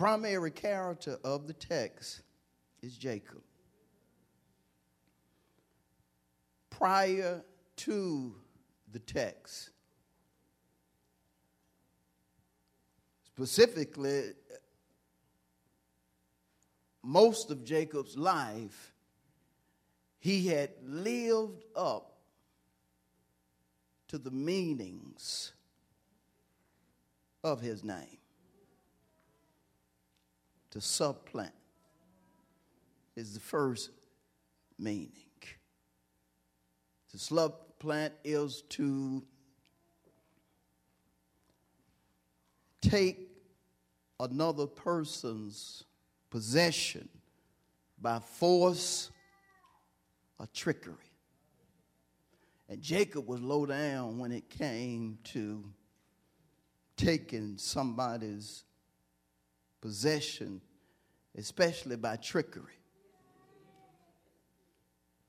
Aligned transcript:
Primary 0.00 0.50
character 0.50 1.18
of 1.24 1.46
the 1.46 1.52
text 1.52 2.22
is 2.80 2.96
Jacob. 2.96 3.42
Prior 6.70 7.44
to 7.76 8.34
the 8.92 8.98
text, 8.98 9.68
specifically, 13.26 14.32
most 17.02 17.50
of 17.50 17.62
Jacob's 17.62 18.16
life, 18.16 18.94
he 20.18 20.46
had 20.46 20.70
lived 20.82 21.62
up 21.76 22.16
to 24.08 24.16
the 24.16 24.30
meanings 24.30 25.52
of 27.44 27.60
his 27.60 27.84
name 27.84 28.19
to 30.70 30.80
supplant 30.80 31.52
is 33.16 33.34
the 33.34 33.40
first 33.40 33.90
meaning. 34.78 35.12
To 37.10 37.18
supplant 37.18 38.12
is 38.22 38.62
to 38.70 39.22
take 42.80 43.28
another 44.20 44.66
person's 44.66 45.84
possession 46.30 47.08
by 48.00 48.20
force 48.20 49.10
or 50.38 50.46
trickery. 50.54 50.94
And 52.68 52.80
Jacob 52.80 53.26
was 53.26 53.40
low 53.40 53.66
down 53.66 54.18
when 54.18 54.30
it 54.30 54.48
came 54.48 55.18
to 55.24 55.64
taking 56.96 57.58
somebody's 57.58 58.64
possession, 59.80 60.60
especially 61.36 61.96
by 61.96 62.16
trickery. 62.16 62.78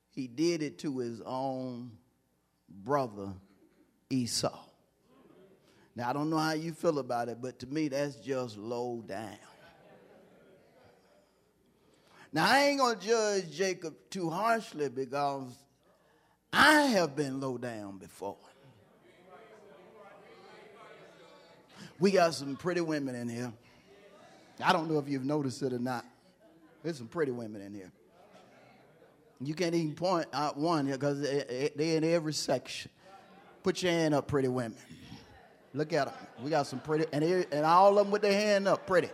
He 0.09 0.27
did 0.27 0.61
it 0.61 0.80
to 0.80 0.99
his 0.99 1.21
own 1.25 1.91
brother 2.69 3.29
Esau. 4.09 4.59
Now, 5.95 6.09
I 6.09 6.13
don't 6.13 6.29
know 6.29 6.38
how 6.38 6.53
you 6.53 6.73
feel 6.73 6.99
about 6.99 7.29
it, 7.29 7.38
but 7.41 7.59
to 7.59 7.67
me, 7.67 7.89
that's 7.89 8.16
just 8.16 8.57
low 8.57 9.03
down. 9.05 9.38
Now, 12.33 12.49
I 12.49 12.67
ain't 12.67 12.79
going 12.79 12.97
to 12.97 13.05
judge 13.05 13.52
Jacob 13.52 13.94
too 14.09 14.29
harshly 14.29 14.88
because 14.88 15.52
I 16.53 16.83
have 16.83 17.16
been 17.16 17.41
low 17.41 17.57
down 17.57 17.97
before. 17.97 18.38
We 21.99 22.11
got 22.11 22.33
some 22.33 22.55
pretty 22.55 22.81
women 22.81 23.16
in 23.16 23.29
here. 23.29 23.53
I 24.64 24.73
don't 24.73 24.90
know 24.90 25.00
if 25.00 25.08
you've 25.08 25.26
noticed 25.26 25.62
it 25.62 25.73
or 25.73 25.80
not. 25.80 26.06
There's 26.84 26.98
some 26.98 27.08
pretty 27.08 27.31
women 27.31 27.62
in 27.62 27.73
here. 27.73 27.92
You 29.40 29.53
can't 29.56 29.74
even 29.74 29.96
point 29.96 30.28
out 30.34 30.58
one 30.58 30.85
because 30.85 31.22
they're 31.22 31.72
in 31.78 32.03
every 32.03 32.34
section. 32.34 32.91
Put 33.63 33.81
your 33.81 33.91
hand 33.91 34.13
up, 34.13 34.28
pretty 34.28 34.47
women. 34.47 34.78
Look 35.74 35.94
at 35.94 36.08
them. 36.08 36.16
We 36.44 36.50
got 36.50 36.68
some 36.68 36.80
pretty, 36.80 37.06
and, 37.13 37.24
and 37.24 37.66
all 37.66 37.97
of 37.97 38.06
them 38.06 38.12
with 38.12 38.22
their 38.22 38.34
hand 38.34 38.68
up, 38.68 38.85
pretty. 38.85 39.09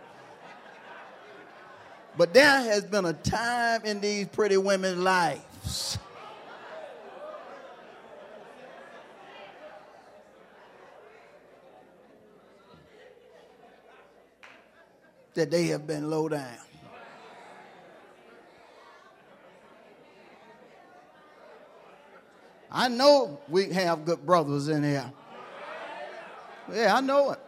But 2.16 2.34
there 2.34 2.44
has 2.44 2.84
been 2.84 3.04
a 3.04 3.12
time 3.12 3.84
in 3.84 4.00
these 4.00 4.26
pretty 4.26 4.56
women's 4.56 4.98
lives 4.98 5.98
that 15.38 15.52
they 15.52 15.66
have 15.68 15.86
been 15.86 16.10
low 16.10 16.28
down. 16.28 16.58
I 22.72 22.88
know 22.88 23.40
we 23.48 23.72
have 23.72 24.04
good 24.04 24.26
brothers 24.26 24.66
in 24.66 24.82
here. 24.82 25.12
Yeah, 26.72 26.96
I 26.96 27.00
know 27.00 27.30
it. 27.30 27.38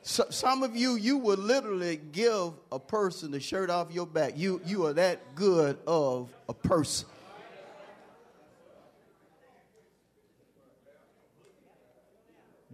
So, 0.00 0.24
some 0.30 0.62
of 0.62 0.74
you, 0.74 0.96
you 0.96 1.18
will 1.18 1.36
literally 1.36 2.00
give 2.10 2.54
a 2.72 2.78
person 2.78 3.30
the 3.30 3.38
shirt 3.38 3.68
off 3.68 3.92
your 3.92 4.06
back. 4.06 4.32
You, 4.34 4.62
you 4.64 4.86
are 4.86 4.94
that 4.94 5.34
good 5.34 5.78
of 5.86 6.34
a 6.48 6.54
person. 6.54 7.06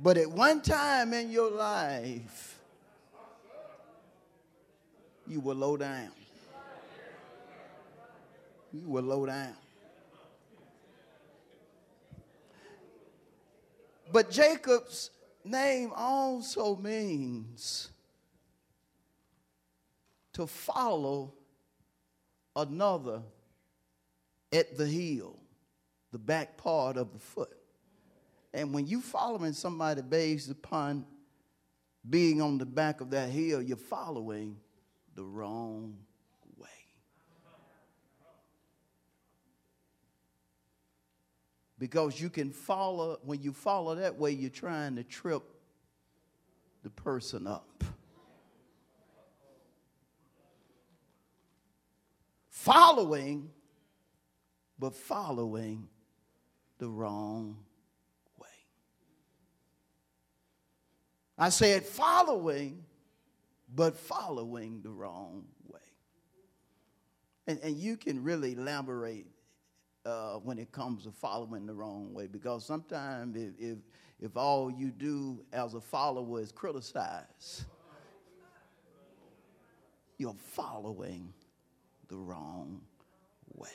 But 0.00 0.16
at 0.16 0.30
one 0.30 0.62
time 0.62 1.12
in 1.12 1.30
your 1.30 1.50
life, 1.50 2.57
you 5.28 5.40
were 5.40 5.54
low 5.54 5.76
down. 5.76 6.10
You 8.72 8.88
were 8.88 9.02
low 9.02 9.26
down. 9.26 9.54
But 14.10 14.30
Jacob's 14.30 15.10
name 15.44 15.92
also 15.94 16.76
means 16.76 17.90
to 20.32 20.46
follow 20.46 21.34
another 22.56 23.22
at 24.52 24.78
the 24.78 24.86
heel, 24.86 25.38
the 26.10 26.18
back 26.18 26.56
part 26.56 26.96
of 26.96 27.12
the 27.12 27.18
foot. 27.18 27.54
And 28.54 28.72
when 28.72 28.86
you're 28.86 29.00
following 29.00 29.52
somebody 29.52 30.00
based 30.00 30.50
upon 30.50 31.04
being 32.08 32.40
on 32.40 32.56
the 32.56 32.64
back 32.64 33.02
of 33.02 33.10
that 33.10 33.28
heel, 33.28 33.60
you're 33.60 33.76
following 33.76 34.56
the 35.18 35.24
wrong 35.24 35.96
way. 36.56 36.68
Because 41.76 42.20
you 42.20 42.30
can 42.30 42.52
follow, 42.52 43.18
when 43.24 43.42
you 43.42 43.52
follow 43.52 43.96
that 43.96 44.16
way, 44.16 44.30
you're 44.30 44.48
trying 44.48 44.94
to 44.94 45.02
trip 45.02 45.42
the 46.84 46.90
person 46.90 47.48
up. 47.48 47.82
Following, 52.50 53.50
but 54.78 54.94
following 54.94 55.88
the 56.78 56.88
wrong 56.88 57.56
way. 58.38 58.46
I 61.36 61.48
said, 61.48 61.82
following, 61.84 62.84
but 63.74 63.96
following 63.96 64.80
the 64.82 64.90
wrong 64.90 65.44
way. 65.66 65.80
And, 67.46 67.58
and 67.62 67.76
you 67.76 67.96
can 67.96 68.22
really 68.22 68.52
elaborate 68.52 69.26
uh, 70.04 70.34
when 70.36 70.58
it 70.58 70.72
comes 70.72 71.04
to 71.04 71.10
following 71.10 71.66
the 71.66 71.74
wrong 71.74 72.12
way 72.14 72.26
because 72.26 72.64
sometimes 72.64 73.36
if, 73.36 73.50
if, 73.58 73.78
if 74.20 74.36
all 74.36 74.70
you 74.70 74.90
do 74.90 75.44
as 75.52 75.74
a 75.74 75.80
follower 75.80 76.40
is 76.40 76.52
criticize, 76.52 77.64
you're 80.16 80.34
following 80.34 81.32
the 82.08 82.16
wrong 82.16 82.80
way. 83.54 83.68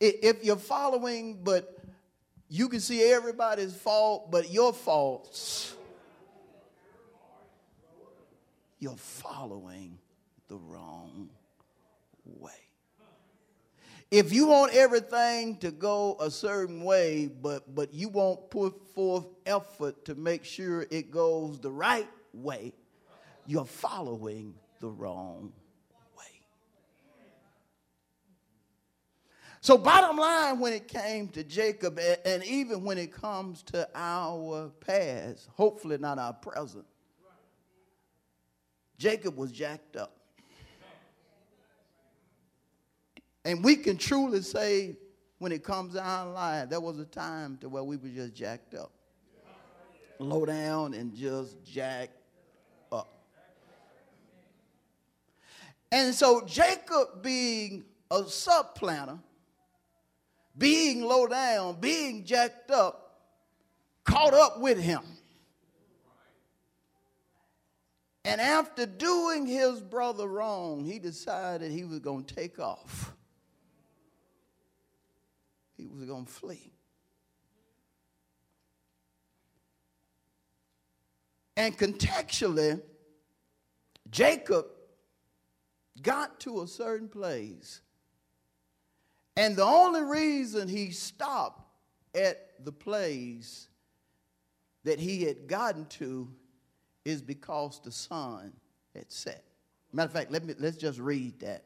If 0.00 0.44
you're 0.44 0.56
following, 0.56 1.40
but 1.44 1.78
you 2.48 2.68
can 2.68 2.80
see 2.80 3.02
everybody's 3.02 3.74
fault, 3.74 4.30
but 4.30 4.50
your 4.50 4.72
faults 4.72 5.76
you're 8.84 8.94
following 8.96 9.98
the 10.48 10.58
wrong 10.58 11.30
way. 12.26 12.52
If 14.10 14.30
you 14.30 14.48
want 14.48 14.74
everything 14.74 15.56
to 15.60 15.70
go 15.70 16.18
a 16.20 16.30
certain 16.30 16.84
way, 16.84 17.28
but, 17.28 17.74
but 17.74 17.94
you 17.94 18.10
won't 18.10 18.50
put 18.50 18.78
forth 18.94 19.24
effort 19.46 20.04
to 20.04 20.14
make 20.14 20.44
sure 20.44 20.86
it 20.90 21.10
goes 21.10 21.58
the 21.60 21.70
right 21.70 22.06
way, 22.34 22.74
you're 23.46 23.64
following 23.64 24.54
the 24.80 24.90
wrong 24.90 25.54
way. 26.18 26.24
So, 29.62 29.78
bottom 29.78 30.18
line, 30.18 30.60
when 30.60 30.74
it 30.74 30.88
came 30.88 31.28
to 31.28 31.42
Jacob, 31.42 31.98
and 32.26 32.44
even 32.44 32.84
when 32.84 32.98
it 32.98 33.14
comes 33.14 33.62
to 33.62 33.88
our 33.94 34.68
past, 34.80 35.48
hopefully 35.54 35.96
not 35.96 36.18
our 36.18 36.34
present, 36.34 36.84
Jacob 38.98 39.36
was 39.36 39.52
jacked 39.52 39.96
up. 39.96 40.16
And 43.44 43.62
we 43.62 43.76
can 43.76 43.98
truly 43.98 44.40
say, 44.40 44.96
when 45.38 45.52
it 45.52 45.62
comes 45.62 45.94
to 45.94 46.02
our 46.02 46.30
life, 46.30 46.70
there 46.70 46.80
was 46.80 46.98
a 46.98 47.04
time 47.04 47.58
to 47.58 47.68
where 47.68 47.84
we 47.84 47.96
were 47.96 48.08
just 48.08 48.34
jacked 48.34 48.74
up. 48.74 48.92
Low 50.18 50.46
down 50.46 50.94
and 50.94 51.14
just 51.14 51.62
jacked 51.64 52.16
up. 52.90 53.12
And 55.92 56.14
so 56.14 56.46
Jacob 56.46 57.22
being 57.22 57.84
a 58.10 58.24
supplanter, 58.24 59.18
being 60.56 61.02
low 61.02 61.26
down, 61.26 61.80
being 61.80 62.24
jacked 62.24 62.70
up, 62.70 63.20
caught 64.04 64.34
up 64.34 64.60
with 64.60 64.78
him. 64.78 65.02
And 68.24 68.40
after 68.40 68.86
doing 68.86 69.46
his 69.46 69.80
brother 69.80 70.26
wrong, 70.26 70.84
he 70.84 70.98
decided 70.98 71.70
he 71.70 71.84
was 71.84 71.98
going 71.98 72.24
to 72.24 72.34
take 72.34 72.58
off 72.58 73.14
he 75.76 75.86
was 75.86 76.04
going 76.04 76.24
to 76.24 76.32
flee. 76.32 76.72
And 81.56 81.76
contextually, 81.76 82.80
Jacob 84.10 84.66
got 86.02 86.40
to 86.40 86.62
a 86.62 86.66
certain 86.66 87.08
place. 87.08 87.80
And 89.36 89.56
the 89.56 89.64
only 89.64 90.02
reason 90.02 90.68
he 90.68 90.90
stopped 90.90 91.62
at 92.14 92.64
the 92.64 92.72
place 92.72 93.68
that 94.84 94.98
he 94.98 95.22
had 95.22 95.46
gotten 95.46 95.86
to 95.86 96.28
is 97.04 97.22
because 97.22 97.80
the 97.84 97.92
sun 97.92 98.52
had 98.94 99.10
set. 99.10 99.44
Matter 99.92 100.06
of 100.06 100.12
fact, 100.12 100.30
let 100.30 100.44
me, 100.44 100.54
let's 100.58 100.76
just 100.76 100.98
read 100.98 101.38
that 101.40 101.64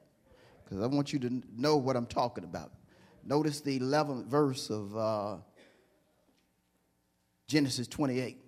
because 0.64 0.82
I 0.82 0.87
want 0.87 1.12
you 1.12 1.19
to 1.20 1.43
know 1.56 1.76
what 1.76 1.96
I'm 1.96 2.06
talking 2.06 2.44
about. 2.44 2.73
Notice 3.25 3.61
the 3.61 3.79
11th 3.79 4.26
verse 4.26 4.70
of 4.70 4.96
uh, 4.96 5.37
Genesis 7.46 7.88
28. 7.88 8.38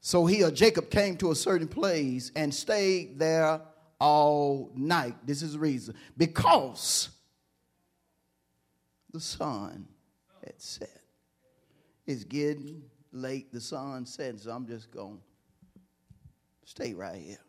So 0.00 0.26
he 0.26 0.44
or 0.44 0.50
Jacob 0.50 0.90
came 0.90 1.16
to 1.18 1.30
a 1.30 1.34
certain 1.34 1.68
place 1.68 2.30
and 2.36 2.54
stayed 2.54 3.18
there 3.18 3.60
all 4.00 4.70
night. 4.74 5.14
This 5.26 5.42
is 5.42 5.54
the 5.54 5.58
reason. 5.58 5.94
Because 6.16 7.08
the 9.12 9.20
sun 9.20 9.88
had 10.44 10.60
set. 10.60 11.00
It's 12.06 12.24
getting 12.24 12.82
late, 13.12 13.52
the 13.52 13.60
sun 13.60 14.06
set, 14.06 14.38
so 14.40 14.50
I'm 14.50 14.66
just 14.66 14.90
going 14.90 15.20
stay 16.68 16.92
right 16.92 17.16
here. 17.16 17.40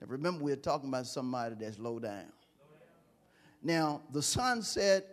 Now 0.00 0.08
remember, 0.08 0.42
we're 0.42 0.56
talking 0.56 0.88
about 0.88 1.06
somebody 1.06 1.54
that's 1.54 1.78
low 1.78 2.00
down. 2.00 2.32
Now, 3.62 4.02
the 4.12 4.20
sunset 4.20 5.06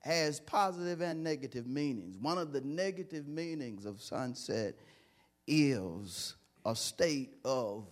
has 0.00 0.40
positive 0.40 1.00
and 1.00 1.22
negative 1.22 1.66
meanings. 1.68 2.18
One 2.18 2.38
of 2.38 2.52
the 2.52 2.60
negative 2.62 3.28
meanings 3.28 3.86
of 3.86 4.02
sunset 4.02 4.74
is 5.46 6.34
a 6.64 6.74
state 6.74 7.36
of 7.44 7.86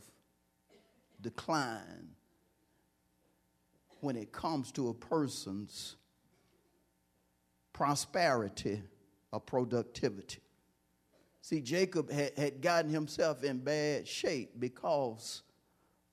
decline 1.21 2.09
when 4.01 4.17
it 4.17 4.33
comes 4.33 4.73
to 4.73 4.89
a 4.89 4.95
person's 4.95 5.95
prosperity 7.73 8.83
or 9.33 9.41
productivity. 9.41 10.44
See, 11.45 11.61
Jacob 11.61 12.11
had, 12.11 12.33
had 12.39 12.63
gotten 12.63 12.91
himself 12.91 13.45
in 13.45 13.59
bad 13.59 14.09
shape 14.09 14.53
because 14.59 15.43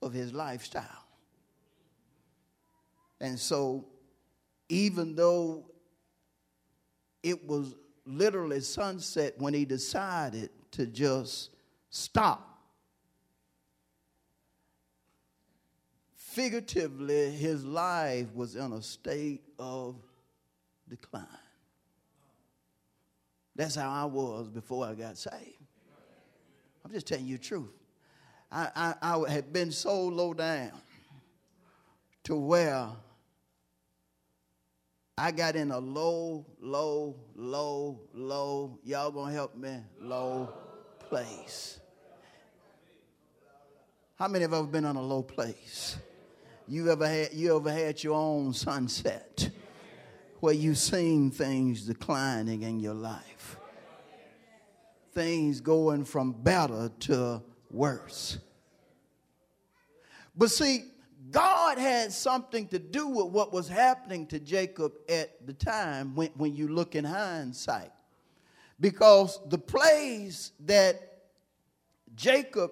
of 0.02 0.12
his 0.12 0.34
lifestyle. 0.34 1.06
And 3.22 3.40
so, 3.40 3.86
even 4.68 5.16
though 5.16 5.72
it 7.24 7.48
was 7.48 7.76
literally 8.06 8.60
sunset 8.60 9.36
when 9.38 9.54
he 9.54 9.64
decided 9.64 10.50
to 10.72 10.86
just 10.86 11.52
stop, 11.90 12.62
figuratively, 16.14 17.32
his 17.32 17.64
life 17.64 18.28
was 18.36 18.58
in 18.58 18.74
a 18.74 18.82
state 18.82 19.44
of 19.58 19.96
decline. 20.90 21.26
That's 23.56 23.76
how 23.76 23.90
I 23.90 24.06
was 24.06 24.50
before 24.50 24.86
I 24.86 24.94
got 24.94 25.18
saved. 25.18 25.66
I'm 26.84 26.92
just 26.92 27.08
telling 27.08 27.26
you 27.26 27.38
the 27.38 27.44
truth. 27.44 27.70
I, 28.52 28.94
I, 29.02 29.16
I 29.16 29.32
had 29.32 29.54
been 29.54 29.72
so 29.72 30.08
low 30.08 30.34
down 30.34 30.72
to 32.24 32.36
where 32.36 32.90
I 35.18 35.32
got 35.32 35.56
in 35.56 35.72
a 35.72 35.80
low, 35.80 36.46
low, 36.60 37.16
low, 37.36 38.02
low, 38.14 38.80
y'all 38.84 39.12
gonna 39.12 39.32
help 39.32 39.56
me? 39.56 39.78
Low 40.00 40.52
place. 41.00 41.80
How 44.16 44.28
many 44.28 44.44
have 44.44 44.54
ever 44.54 44.68
been 44.68 44.86
on 44.86 44.96
a 44.96 45.02
low 45.02 45.24
place? 45.24 45.98
You 46.68 46.92
ever 46.92 47.08
had 47.08 47.34
you 47.34 47.56
ever 47.56 47.72
had 47.72 48.04
your 48.04 48.16
own 48.16 48.54
sunset 48.54 49.50
where 50.42 50.54
you've 50.54 50.78
seen 50.78 51.32
things 51.32 51.84
declining 51.84 52.64
in 52.64 52.80
your 52.80 52.94
life? 52.94 53.58
Things 55.14 55.62
going 55.62 56.04
from 56.04 56.32
better 56.32 56.92
to 57.02 57.42
worse. 57.70 58.40
But 60.36 60.50
see, 60.50 60.86
God 61.30 61.78
had 61.78 62.12
something 62.12 62.68
to 62.70 62.80
do 62.80 63.08
with 63.08 63.28
what 63.28 63.54
was 63.54 63.68
happening 63.68 64.26
to 64.28 64.40
Jacob 64.40 64.94
at 65.08 65.46
the 65.46 65.54
time 65.54 66.16
when, 66.16 66.30
when 66.36 66.56
you 66.56 66.68
look 66.68 66.96
in 66.96 67.06
hindsight. 67.06 67.92
Because 68.80 69.40
the 69.48 69.58
place 69.58 70.52
that 70.66 71.20
Jacob 72.16 72.72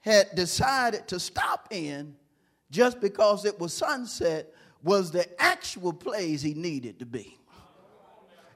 had 0.00 0.34
decided 0.34 1.06
to 1.08 1.20
stop 1.20 1.68
in 1.70 2.16
just 2.70 3.00
because 3.00 3.44
it 3.44 3.58
was 3.58 3.72
sunset 3.72 4.53
was 4.84 5.10
the 5.10 5.26
actual 5.42 5.92
place 5.92 6.42
he 6.42 6.54
needed 6.54 7.00
to 7.00 7.06
be. 7.06 7.38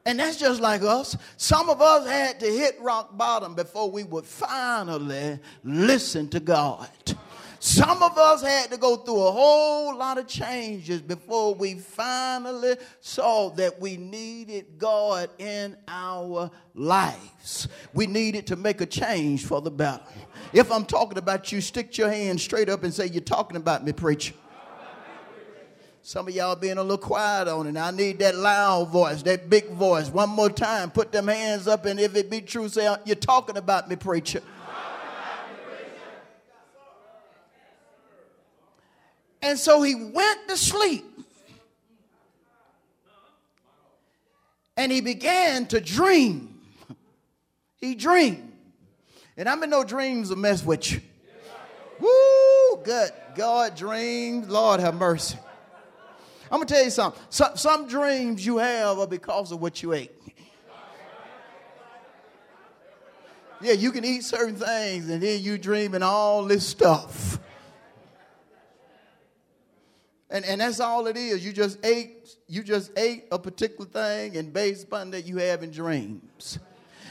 And 0.06 0.20
that's 0.20 0.38
just 0.38 0.60
like 0.60 0.82
us. 0.82 1.16
Some 1.36 1.69
of 1.69 1.82
us 1.82 2.08
had 2.08 2.40
to 2.40 2.46
hit 2.46 2.78
rock 2.80 3.16
bottom 3.16 3.54
before 3.54 3.90
we 3.90 4.04
would 4.04 4.24
finally 4.24 5.38
listen 5.64 6.29
to 6.29 6.41
God. 6.41 6.88
Some 7.60 8.03
of 8.05 8.17
us 8.17 8.41
had 8.41 8.70
to 8.70 8.76
go 8.76 8.96
through 8.96 9.20
a 9.20 9.32
whole 9.32 9.96
lot 9.96 10.17
of 10.17 10.29
changes 10.29 11.03
before 11.03 11.55
we 11.55 11.74
finally 11.74 12.76
saw 13.00 13.50
that 13.50 13.81
we 13.81 13.96
needed 13.96 14.79
God 14.79 15.29
in 15.38 15.76
our 15.88 16.50
lives. 16.74 17.67
We 17.93 18.06
needed 18.06 18.46
to 18.46 18.56
make 18.56 18.81
a 18.81 18.86
change 18.86 19.44
for 19.44 19.60
the 19.60 19.72
better. 19.72 20.03
If 20.53 20.70
I'm 20.70 20.84
talking 20.84 21.19
about 21.19 21.50
you, 21.50 21.60
stick 21.60 21.98
your 21.98 22.10
hand 22.10 22.41
straight 22.41 22.69
up 22.69 22.84
and 22.84 22.94
say, 22.94 23.06
You're 23.06 23.22
talking 23.22 23.56
about 23.56 23.84
me, 23.84 23.93
preacher. 23.93 24.34
Some 26.08 26.27
of 26.27 26.34
y'all 26.34 26.56
being 26.56 26.79
a 26.79 26.82
little 26.82 26.96
quiet 26.96 27.48
on 27.48 27.67
it. 27.67 27.79
I 27.79 27.91
need 27.91 28.20
that 28.20 28.34
loud 28.34 28.88
voice, 28.88 29.22
that 29.24 29.50
big 29.50 29.69
voice. 29.72 30.08
One 30.08 30.31
more 30.31 30.48
time, 30.48 30.91
put 30.91 31.12
them 31.12 31.29
hands 31.29 31.69
up, 31.69 31.84
and 31.84 32.00
if 32.00 32.17
it 32.17 32.31
be 32.31 32.41
true, 32.41 32.67
say, 32.70 32.86
uh, 32.86 32.96
You're 33.05 33.15
talking 33.15 33.58
about 33.58 33.91
me, 33.91 33.96
preacher. 33.96 34.41
And 39.43 39.58
so 39.58 39.82
he 39.82 39.94
went 39.94 40.48
to 40.48 40.56
sleep. 40.56 41.05
And 44.79 44.91
he 44.91 45.03
began 45.03 45.67
to 45.67 45.79
dream. 45.79 46.58
He 47.77 47.94
dreamed. 47.94 48.50
And 49.36 49.46
I'm 49.46 49.62
in 49.62 49.69
no 49.69 49.84
dreams 49.84 50.31
will 50.31 50.38
mess 50.38 50.65
with 50.65 50.91
you. 50.91 51.03
Woo, 52.00 52.82
good 52.82 53.10
God, 53.36 53.77
dreams, 53.77 54.48
Lord 54.48 54.81
have 54.81 54.94
mercy. 54.94 55.36
I'm 56.50 56.58
gonna 56.58 56.67
tell 56.67 56.84
you 56.84 56.90
something. 56.90 57.20
Some, 57.31 57.56
some 57.56 57.88
dreams 57.88 58.44
you 58.44 58.58
have 58.58 58.98
are 58.98 59.06
because 59.06 59.52
of 59.52 59.60
what 59.60 59.82
you 59.82 59.93
ate. 59.93 60.12
Yeah, 63.60 63.72
you 63.72 63.90
can 63.90 64.05
eat 64.05 64.22
certain 64.22 64.55
things 64.55 65.08
and 65.10 65.22
then 65.22 65.43
you 65.43 65.58
dreaming 65.58 66.02
all 66.02 66.44
this 66.44 66.67
stuff. 66.67 67.38
And, 70.31 70.44
and 70.44 70.60
that's 70.60 70.78
all 70.81 71.06
it 71.06 71.17
is. 71.17 71.44
You 71.44 71.52
just 71.52 71.78
ate, 71.84 72.36
you 72.46 72.62
just 72.62 72.93
ate 72.98 73.24
a 73.32 73.38
particular 73.38 73.88
thing, 73.88 74.36
and 74.36 74.52
based 74.52 74.84
upon 74.84 75.10
that, 75.12 75.24
you 75.24 75.38
have 75.38 75.62
in 75.62 75.70
dreams. 75.70 76.58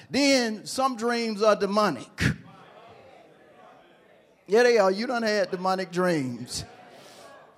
Then 0.09 0.65
some 0.65 0.95
dreams 0.95 1.41
are 1.41 1.55
demonic. 1.55 2.23
Yeah, 4.45 4.63
they 4.63 4.77
are. 4.77 4.91
You 4.91 5.07
don't 5.07 5.23
have 5.23 5.51
demonic 5.51 5.91
dreams. 5.91 6.63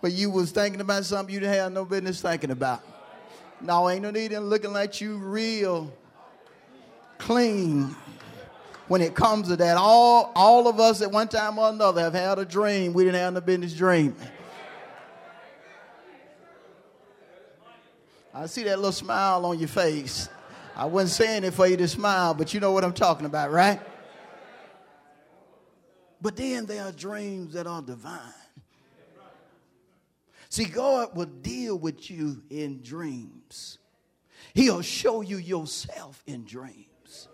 But 0.01 0.13
you 0.13 0.29
was 0.29 0.51
thinking 0.51 0.81
about 0.81 1.05
something 1.05 1.33
you 1.33 1.39
didn't 1.39 1.55
have 1.55 1.71
no 1.71 1.85
business 1.85 2.21
thinking 2.21 2.51
about. 2.51 2.81
No, 3.61 3.89
ain't 3.89 4.01
no 4.01 4.11
need 4.11 4.31
in 4.31 4.43
looking 4.43 4.71
like 4.71 5.01
you 5.01 5.17
real 5.17 5.91
clean 7.17 7.95
when 8.87 9.01
it 9.01 9.13
comes 9.13 9.49
to 9.49 9.55
that. 9.57 9.77
All, 9.77 10.31
all 10.35 10.67
of 10.67 10.79
us 10.79 11.01
at 11.01 11.11
one 11.11 11.27
time 11.27 11.59
or 11.59 11.69
another 11.69 12.01
have 12.01 12.13
had 12.13 12.39
a 12.39 12.45
dream 12.45 12.93
we 12.93 13.03
didn't 13.03 13.19
have 13.19 13.33
no 13.33 13.41
business 13.41 13.73
dreaming. 13.73 14.15
I 18.33 18.45
see 18.45 18.63
that 18.63 18.77
little 18.77 18.91
smile 18.91 19.45
on 19.45 19.59
your 19.59 19.67
face. 19.67 20.29
I 20.75 20.85
wasn't 20.85 21.11
saying 21.11 21.43
it 21.43 21.53
for 21.53 21.67
you 21.67 21.75
to 21.75 21.87
smile, 21.89 22.33
but 22.33 22.53
you 22.53 22.61
know 22.61 22.71
what 22.71 22.85
I'm 22.85 22.93
talking 22.93 23.25
about, 23.25 23.51
right? 23.51 23.81
But 26.21 26.37
then 26.37 26.65
there 26.65 26.85
are 26.85 26.91
dreams 26.91 27.53
that 27.53 27.67
are 27.67 27.81
divine. 27.81 28.19
See, 30.49 30.65
God 30.65 31.15
will 31.15 31.25
deal 31.25 31.77
with 31.77 32.09
you 32.09 32.41
in 32.49 32.81
dreams. 32.81 33.77
He'll 34.53 34.81
show 34.81 35.21
you 35.21 35.37
yourself 35.37 36.23
in 36.25 36.43
dreams. 36.43 37.27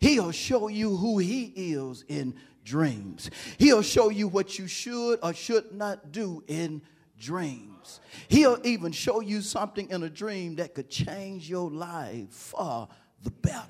He'll 0.00 0.32
show 0.32 0.68
you 0.68 0.96
who 0.96 1.18
He 1.18 1.44
is 1.54 2.04
in 2.08 2.34
dreams. 2.64 3.30
He'll 3.58 3.82
show 3.82 4.10
you 4.10 4.28
what 4.28 4.58
you 4.58 4.66
should 4.66 5.20
or 5.22 5.32
should 5.32 5.72
not 5.72 6.12
do 6.12 6.42
in 6.48 6.82
dreams. 7.18 8.00
He'll 8.28 8.58
even 8.64 8.92
show 8.92 9.20
you 9.20 9.42
something 9.42 9.88
in 9.90 10.02
a 10.02 10.10
dream 10.10 10.56
that 10.56 10.74
could 10.74 10.90
change 10.90 11.48
your 11.48 11.70
life 11.70 12.30
for 12.30 12.88
the 13.22 13.30
better. 13.30 13.66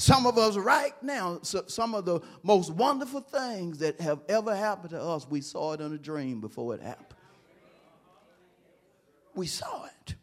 Some 0.00 0.26
of 0.26 0.38
us, 0.38 0.56
right 0.56 0.94
now, 1.02 1.40
some 1.42 1.94
of 1.94 2.06
the 2.06 2.20
most 2.42 2.70
wonderful 2.70 3.20
things 3.20 3.80
that 3.80 4.00
have 4.00 4.20
ever 4.30 4.56
happened 4.56 4.92
to 4.92 5.02
us, 5.02 5.28
we 5.28 5.42
saw 5.42 5.74
it 5.74 5.82
in 5.82 5.92
a 5.92 5.98
dream 5.98 6.40
before 6.40 6.74
it 6.74 6.80
happened. 6.80 7.18
We 9.34 9.46
saw 9.46 9.84
it. 9.84 10.14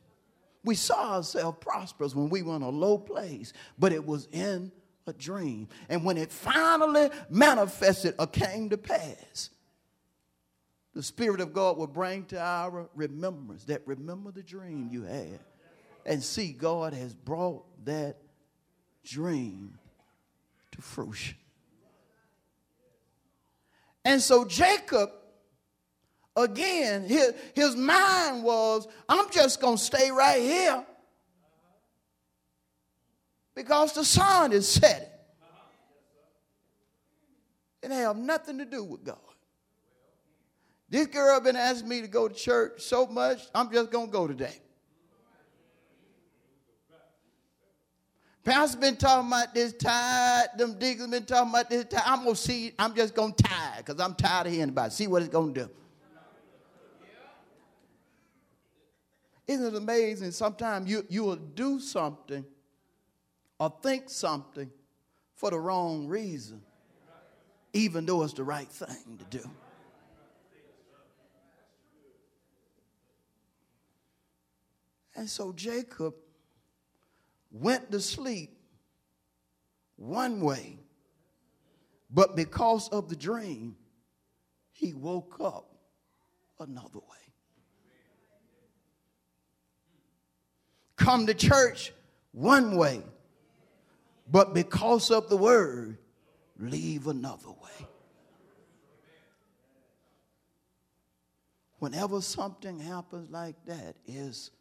We 0.64 0.74
saw 0.74 1.18
ourselves 1.18 1.60
prosperous 1.62 2.16
when 2.16 2.30
we 2.30 2.42
were 2.42 2.56
in 2.56 2.64
a 2.64 2.70
low 2.70 2.98
place, 2.98 3.54
but 3.78 3.94
it 3.94 4.04
was 4.04 4.28
in 4.32 4.72
a 5.06 5.14
dream. 5.14 5.68
And 5.90 6.04
when 6.04 6.18
it 6.18 6.32
finally 6.32 7.12
manifested 7.30 8.16
or 8.18 8.26
came 8.26 8.72
to 8.72 8.80
pass, 8.80 9.52
the 10.96 11.04
Spirit 11.04 11.40
of 11.40 11.54
God 11.54 11.78
will 11.78 11.86
bring 11.86 12.26
to 12.26 12.42
our 12.42 12.90
remembrance 12.96 13.66
that 13.66 13.84
remember 13.86 14.32
the 14.32 14.42
dream 14.42 14.90
you 14.92 15.04
had 15.04 15.40
and 16.04 16.24
see 16.24 16.52
God 16.52 16.94
has 16.94 17.14
brought 17.14 17.64
that 17.86 18.18
dream 19.08 19.78
to 20.72 20.82
fruition. 20.82 21.38
And 24.04 24.22
so 24.22 24.46
Jacob, 24.46 25.10
again, 26.36 27.08
his, 27.08 27.34
his 27.56 27.76
mind 27.76 28.44
was, 28.44 28.88
I'm 29.08 29.30
just 29.32 29.60
going 29.60 29.78
to 29.78 29.84
stay 29.84 30.12
right 30.12 30.42
here 30.42 30.86
because 33.56 33.94
the 33.94 34.06
sun 34.06 34.52
is 34.52 34.68
setting. 34.68 35.08
It 37.82 37.92
have 37.92 38.18
nothing 38.18 38.58
to 38.58 38.66
do 38.66 38.84
with 38.84 39.04
God. 39.04 39.18
This 40.90 41.08
girl 41.08 41.40
been 41.40 41.56
asking 41.56 41.90
me 41.90 42.02
to 42.02 42.08
go 42.08 42.28
to 42.28 42.34
church 42.34 42.82
so 42.82 43.06
much, 43.08 43.40
I'm 43.54 43.72
just 43.72 43.92
going 43.92 44.08
to 44.08 44.12
go 44.12 44.28
today. 44.28 44.58
Pastor 48.48 48.78
been 48.78 48.96
talking 48.96 49.28
about 49.28 49.54
this 49.54 49.74
tithe. 49.74 50.48
Them 50.58 50.80
diggers 50.80 51.08
been 51.08 51.26
talking 51.26 51.50
about 51.50 51.70
this 51.70 51.84
tithe. 51.84 52.02
I'm 52.06 52.24
gonna 52.24 52.34
see. 52.34 52.72
I'm 52.80 52.96
just 52.96 53.14
gonna 53.14 53.34
tithe 53.34 53.80
because 53.80 54.00
I'm 54.00 54.16
tired 54.16 54.48
of 54.48 54.54
hearing 54.54 54.70
about. 54.70 54.88
It. 54.88 54.94
See 54.94 55.08
what 55.08 55.22
it's 55.22 55.30
gonna 55.30 55.52
do. 55.52 55.70
Isn't 59.48 59.66
it 59.66 59.76
amazing? 59.76 60.32
Sometimes 60.32 60.90
you 60.90 61.06
you 61.10 61.26
will 61.26 61.36
do 61.36 61.82
something 61.82 62.46
or 63.60 63.74
think 63.84 64.10
something 64.10 64.72
for 65.36 65.50
the 65.50 65.60
wrong 65.60 66.08
reason, 66.08 66.62
even 67.74 68.06
though 68.06 68.24
it's 68.24 68.32
the 68.32 68.46
right 68.46 68.70
thing 68.70 69.18
to 69.18 69.40
do. 69.40 69.50
And 75.18 75.30
so 75.30 75.52
Jacob 75.52 76.14
went 77.62 77.92
to 77.92 78.00
sleep 78.00 78.58
one 79.96 80.42
way, 80.42 80.80
but 82.10 82.36
because 82.36 82.88
of 82.90 83.10
the 83.10 83.16
dream, 83.16 83.76
he 84.72 84.94
woke 84.94 85.38
up 85.40 85.76
another 86.60 87.00
way. 87.00 87.18
Come 90.96 91.28
to 91.28 91.34
church 91.34 91.94
one 92.32 92.76
way, 92.78 93.02
but 94.30 94.54
because 94.54 95.10
of 95.12 95.30
the 95.30 95.38
word, 95.38 95.98
leave 96.60 97.08
another 97.08 97.50
way. 97.50 97.88
Whenever 101.80 102.22
something 102.22 102.80
happens 102.80 103.30
like 103.30 103.56
that, 103.66 103.96
is 104.08 104.52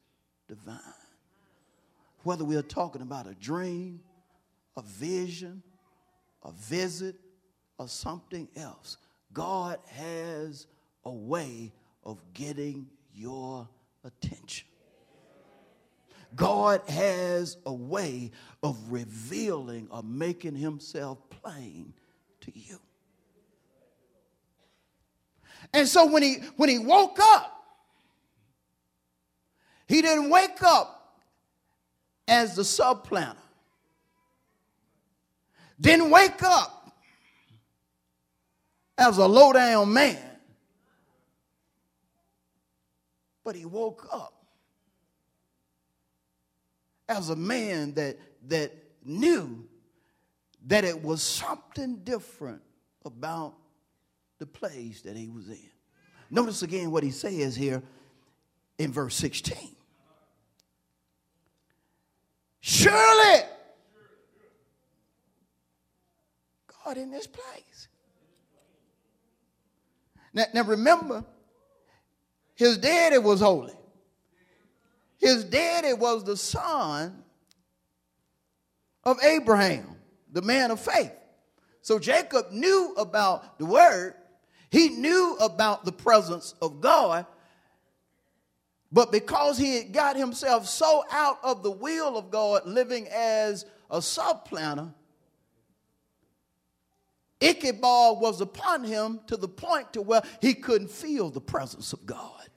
divine 0.48 1.05
whether 2.26 2.44
we 2.44 2.56
are 2.56 2.62
talking 2.62 3.02
about 3.02 3.28
a 3.28 3.34
dream, 3.34 4.00
a 4.76 4.82
vision, 4.82 5.62
a 6.42 6.50
visit, 6.50 7.14
or 7.78 7.86
something 7.86 8.48
else, 8.56 8.96
God 9.32 9.78
has 9.86 10.66
a 11.04 11.10
way 11.10 11.72
of 12.02 12.20
getting 12.34 12.88
your 13.14 13.68
attention. 14.02 14.66
God 16.34 16.82
has 16.88 17.58
a 17.64 17.72
way 17.72 18.32
of 18.60 18.76
revealing 18.90 19.86
or 19.92 20.02
making 20.02 20.56
himself 20.56 21.18
plain 21.30 21.94
to 22.40 22.50
you. 22.52 22.80
And 25.72 25.86
so 25.86 26.06
when 26.06 26.24
he 26.24 26.38
when 26.56 26.68
he 26.68 26.78
woke 26.78 27.18
up, 27.20 27.52
he 29.86 30.02
didn't 30.02 30.28
wake 30.28 30.62
up 30.64 30.95
as 32.28 32.56
the 32.56 32.64
supplanter. 32.64 33.36
Didn't 35.80 36.10
wake 36.10 36.42
up 36.42 36.92
as 38.98 39.18
a 39.18 39.26
low 39.26 39.52
down 39.52 39.92
man, 39.92 40.18
but 43.44 43.54
he 43.54 43.64
woke 43.64 44.08
up 44.10 44.32
as 47.08 47.30
a 47.30 47.36
man 47.36 47.92
that, 47.94 48.16
that 48.48 48.72
knew 49.04 49.66
that 50.66 50.84
it 50.84 51.02
was 51.02 51.22
something 51.22 51.96
different 51.98 52.62
about 53.04 53.54
the 54.38 54.46
place 54.46 55.02
that 55.02 55.16
he 55.16 55.28
was 55.28 55.48
in. 55.48 55.70
Notice 56.30 56.62
again 56.62 56.90
what 56.90 57.04
he 57.04 57.10
says 57.10 57.54
here 57.54 57.82
in 58.78 58.92
verse 58.92 59.14
16. 59.14 59.75
Surely, 62.68 63.42
God 66.84 66.96
in 66.96 67.12
this 67.12 67.28
place. 67.28 67.86
Now, 70.34 70.46
now 70.52 70.64
remember, 70.64 71.24
his 72.56 72.76
daddy 72.78 73.18
was 73.18 73.40
holy. 73.40 73.72
His 75.18 75.44
daddy 75.44 75.92
was 75.92 76.24
the 76.24 76.36
son 76.36 77.22
of 79.04 79.22
Abraham, 79.22 79.94
the 80.32 80.42
man 80.42 80.72
of 80.72 80.80
faith. 80.80 81.12
So 81.82 82.00
Jacob 82.00 82.50
knew 82.50 82.94
about 82.98 83.60
the 83.60 83.66
word, 83.66 84.14
he 84.72 84.88
knew 84.88 85.36
about 85.38 85.84
the 85.84 85.92
presence 85.92 86.56
of 86.60 86.80
God, 86.80 87.26
but 88.96 89.12
because 89.12 89.58
he 89.58 89.76
had 89.76 89.92
got 89.92 90.16
himself 90.16 90.66
so 90.66 91.04
out 91.10 91.38
of 91.42 91.62
the 91.62 91.70
will 91.70 92.16
of 92.16 92.30
God, 92.30 92.64
living 92.64 93.06
as 93.08 93.66
a 93.90 94.00
supplanter, 94.00 94.88
Ichabod 97.38 98.22
was 98.22 98.40
upon 98.40 98.84
him 98.84 99.20
to 99.26 99.36
the 99.36 99.48
point 99.48 99.92
to 99.92 100.00
where 100.00 100.22
he 100.40 100.54
couldn't 100.54 100.90
feel 100.90 101.28
the 101.28 101.42
presence 101.42 101.92
of 101.92 102.06
God. 102.06 102.48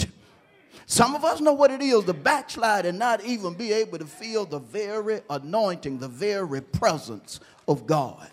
Some 0.86 1.13
of 1.13 1.25
us 1.25 1.41
know 1.41 1.51
what 1.51 1.72
it 1.72 1.81
is 1.81 2.05
to 2.05 2.13
backslide 2.13 2.86
and 2.86 2.98
not 2.98 3.22
even 3.25 3.53
be 3.53 3.74
able 3.74 3.98
to 3.98 4.05
feel 4.05 4.46
the 4.46 4.60
very 4.60 5.19
anointing, 5.29 6.00
the 6.00 6.08
very 6.08 6.62
presence 6.62 7.41
of 7.67 7.86
God. 7.86 8.31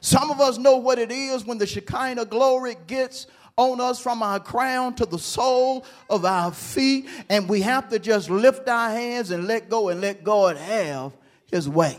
Some 0.00 0.30
of 0.30 0.40
us 0.40 0.56
know 0.56 0.78
what 0.78 0.98
it 0.98 1.12
is 1.12 1.44
when 1.44 1.58
the 1.58 1.66
Shekinah 1.66 2.24
glory 2.24 2.76
gets 2.86 3.26
on 3.56 3.80
us 3.80 3.98
from 3.98 4.22
our 4.22 4.38
crown 4.38 4.94
to 4.94 5.06
the 5.06 5.18
sole 5.18 5.86
of 6.10 6.24
our 6.24 6.52
feet, 6.52 7.08
and 7.30 7.48
we 7.48 7.62
have 7.62 7.88
to 7.88 7.98
just 7.98 8.28
lift 8.28 8.68
our 8.68 8.90
hands 8.90 9.30
and 9.30 9.46
let 9.46 9.70
go 9.70 9.88
and 9.88 10.00
let 10.00 10.22
God 10.22 10.56
have 10.56 11.12
his 11.50 11.68
way. 11.68 11.98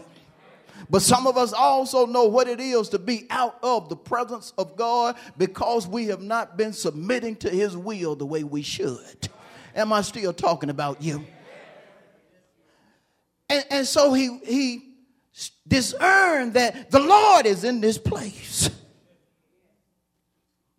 But 0.90 1.02
some 1.02 1.26
of 1.26 1.36
us 1.36 1.54
also 1.54 2.06
know 2.06 2.26
what 2.26 2.48
it 2.48 2.60
is 2.60 2.90
to 2.90 3.00
be 3.00 3.26
out 3.30 3.58
of 3.64 3.90
the 3.90 3.96
presence 3.96 4.54
of 4.58 4.76
God 4.76 5.16
because 5.38 5.88
we 5.88 6.06
have 6.08 6.22
not 6.22 6.56
been 6.58 6.74
submitting 6.74 7.36
to 7.38 7.50
his 7.50 7.76
will 7.76 8.16
the 8.16 8.26
way 8.26 8.44
we 8.44 8.62
should. 8.62 9.28
Am 9.76 9.92
I 9.92 10.02
still 10.02 10.34
talking 10.34 10.70
about 10.70 11.02
you? 11.02 11.26
And, 13.50 13.66
and 13.70 13.88
so 13.88 14.14
he, 14.14 14.40
he 14.46 14.94
discern 15.68 16.54
that 16.54 16.92
the 16.92 17.00
Lord 17.00 17.46
is 17.46 17.64
in 17.64 17.82
this 17.82 17.98
place. 17.98 18.70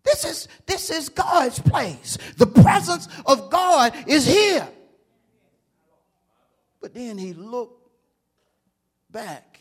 This 0.09 0.25
is, 0.25 0.49
this 0.65 0.91
is 0.91 1.11
God's 1.11 1.59
place. 1.59 2.17
The 2.39 2.47
presence 2.47 3.09
of 3.27 3.51
God 3.51 3.93
is 4.07 4.27
here. 4.27 4.67
But 6.81 6.95
then 6.95 7.19
he 7.19 7.35
looked 7.35 7.91
back 9.11 9.61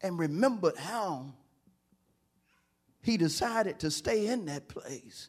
and 0.00 0.16
remembered 0.16 0.76
how 0.76 1.34
he 3.02 3.16
decided 3.16 3.80
to 3.80 3.90
stay 3.90 4.28
in 4.28 4.44
that 4.46 4.68
place 4.68 5.28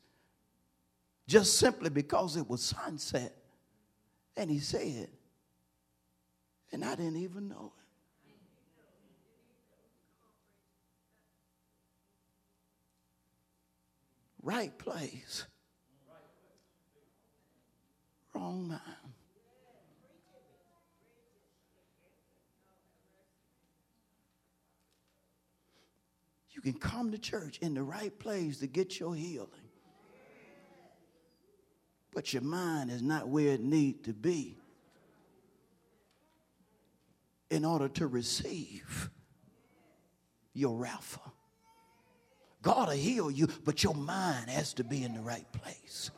just 1.27 1.57
simply 1.57 1.89
because 1.89 2.37
it 2.37 2.47
was 2.47 2.61
sunset. 2.61 3.35
And 4.37 4.51
he 4.51 4.59
said, 4.59 5.09
and 6.71 6.85
I 6.85 6.93
didn't 6.93 7.17
even 7.17 7.47
know 7.47 7.73
it. 7.77 7.82
Right 14.43 14.77
place, 14.77 15.45
wrong 18.35 18.67
mind. 18.67 18.81
You 26.51 26.61
can 26.61 26.73
come 26.73 27.11
to 27.11 27.17
church 27.17 27.57
in 27.59 27.73
the 27.73 27.83
right 27.83 28.17
place 28.19 28.59
to 28.59 28.67
get 28.67 28.99
your 28.99 29.15
healing. 29.15 29.47
But 32.13 32.33
your 32.33 32.43
mind 32.43 32.91
is 32.91 33.01
not 33.01 33.29
where 33.29 33.53
it 33.53 33.61
need 33.61 34.03
to 34.03 34.13
be 34.13 34.57
in 37.49 37.63
order 37.63 37.87
to 37.87 38.07
receive 38.07 39.09
your 40.53 40.77
Rapha. 40.77 41.31
God 42.63 42.87
will 42.87 42.95
heal 42.95 43.29
you, 43.29 43.47
but 43.63 43.83
your 43.83 43.93
mind 43.93 44.49
has 44.49 44.73
to 44.75 44.83
be 44.83 45.03
in 45.03 45.13
the 45.13 45.21
right 45.21 45.45
place. 45.51 46.09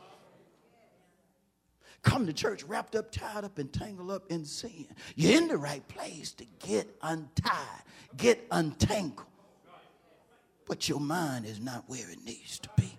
Come 2.04 2.28
to 2.28 2.34
church 2.34 2.64
wrapped 2.64 2.96
up, 2.96 3.12
tied 3.12 3.44
up, 3.44 3.58
and 3.58 3.74
tangled 3.74 4.12
up 4.12 4.32
in 4.32 4.46
sin. 4.46 4.86
You're 5.16 5.42
in 5.42 5.48
the 5.48 5.58
right 5.58 5.86
place 5.88 6.32
to 6.34 6.46
get 6.60 6.88
untied, 7.02 7.82
get 8.16 8.46
untangled. 8.52 9.28
But 10.68 10.88
your 10.88 11.00
mind 11.00 11.46
is 11.48 11.60
not 11.60 11.84
where 11.88 12.10
it 12.10 12.24
needs 12.24 12.60
to 12.60 12.70
be. 12.78 12.96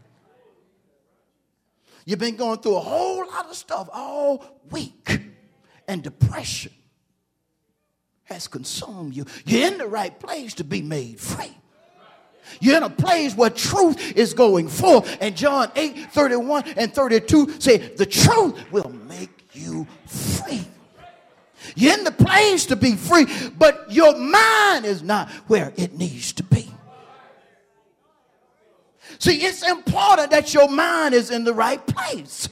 You've 2.05 2.19
been 2.19 2.37
going 2.37 2.59
through 2.59 2.77
a 2.77 2.81
whole 2.81 3.27
lot 3.27 3.47
of 3.47 3.55
stuff 3.55 3.89
all 3.93 4.45
week, 4.71 5.21
and 5.87 6.03
depression 6.03 6.73
has 8.25 8.49
consumed 8.49 9.15
you. 9.15 9.25
You're 9.45 9.73
in 9.73 9.79
the 9.79 9.87
right 9.87 10.19
place 10.19 10.55
to 10.55 10.65
be 10.65 10.83
made 10.83 11.21
free. 11.21 11.57
You're 12.61 12.77
in 12.77 12.83
a 12.83 12.91
place 12.91 13.35
where 13.35 13.51
truth 13.51 14.17
is 14.17 14.35
going 14.35 14.69
forth. 14.69 15.19
And 15.21 15.37
John 15.37 15.71
8 15.75 16.13
31 16.13 16.65
and 16.77 16.93
32 16.93 17.61
say, 17.61 17.79
The 17.79 18.07
truth 18.07 18.73
will 18.73 18.91
make 19.09 19.49
you 19.53 19.87
free. 20.07 20.67
You're 21.75 21.99
in 21.99 22.05
the 22.05 22.13
place 22.13 22.67
to 22.67 22.77
be 22.77 22.95
free, 22.95 23.27
but 23.59 23.91
your 23.91 24.17
mind 24.17 24.85
is 24.85 25.03
not 25.03 25.29
where 25.49 25.73
it 25.77 25.95
needs 25.95 26.33
to 26.35 26.43
be. 26.43 26.71
See, 29.19 29.37
it's 29.39 29.69
important 29.69 30.31
that 30.31 30.53
your 30.53 30.69
mind 30.69 31.15
is 31.15 31.31
in 31.31 31.45
the 31.45 31.55
right 31.55 31.85
place. 31.87 32.49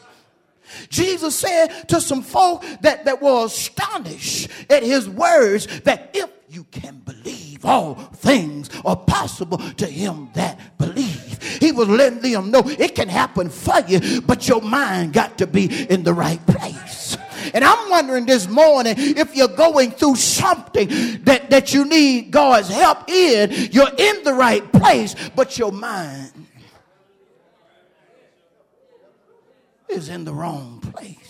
Jesus 0.89 1.37
said 1.37 1.89
to 1.89 2.01
some 2.01 2.23
folk 2.23 2.65
that, 2.81 3.05
that 3.05 3.23
were 3.23 3.47
astonished 3.47 4.49
at 4.71 4.83
his 4.83 5.09
words 5.09 5.67
that 5.83 6.11
if 6.15 6.31
you 6.49 6.65
can 6.65 6.99
believe, 6.99 7.44
all 7.65 7.95
things 7.95 8.71
are 8.85 8.97
possible 8.97 9.59
to 9.59 9.87
him 9.87 10.31
that 10.35 10.79
believe. 10.79 11.43
He 11.61 11.73
was 11.73 11.89
letting 11.89 12.21
them 12.21 12.51
know 12.51 12.63
it 12.65 12.95
can 12.95 13.09
happen 13.09 13.49
for 13.49 13.81
you, 13.87 14.21
but 14.23 14.49
your 14.49 14.63
mind 14.63 15.13
got 15.13 15.39
to 15.39 15.47
be 15.47 15.67
in 15.87 16.03
the 16.03 16.13
right 16.13 16.45
place. 16.47 17.17
And 17.53 17.63
I'm 17.63 17.91
wondering 17.91 18.27
this 18.27 18.49
morning 18.49 18.95
if 18.97 19.37
you're 19.37 19.49
going 19.49 19.91
through 19.91 20.17
something 20.17 20.89
that, 21.25 21.51
that 21.51 21.75
you 21.75 21.85
need 21.85 22.31
God's 22.31 22.69
help 22.69 23.09
in, 23.09 23.51
you're 23.71 23.93
in 23.97 24.25
the 24.25 24.35
right 24.35 24.71
place, 24.73 25.15
but 25.37 25.59
your 25.59 25.73
mind 25.73 26.33
is 29.89 30.09
in 30.09 30.25
the 30.25 30.33
wrong 30.33 30.81
place. 30.81 31.24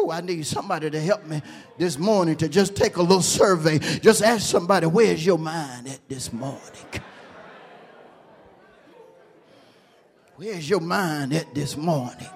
Oh, 0.00 0.12
I 0.12 0.20
need 0.20 0.46
somebody 0.46 0.90
to 0.90 1.00
help 1.00 1.26
me 1.26 1.42
this 1.76 1.98
morning 1.98 2.36
to 2.36 2.48
just 2.48 2.76
take 2.76 2.98
a 2.98 3.02
little 3.02 3.20
survey. 3.20 3.80
Just 3.80 4.22
ask 4.22 4.48
somebody, 4.48 4.86
where's 4.86 5.26
your 5.26 5.38
mind 5.38 5.88
at 5.88 6.08
this 6.08 6.32
morning? 6.32 6.60
Where's 10.38 10.70
your 10.70 10.78
mind 10.78 11.32
at 11.32 11.52
this 11.52 11.76
morning? 11.76 12.28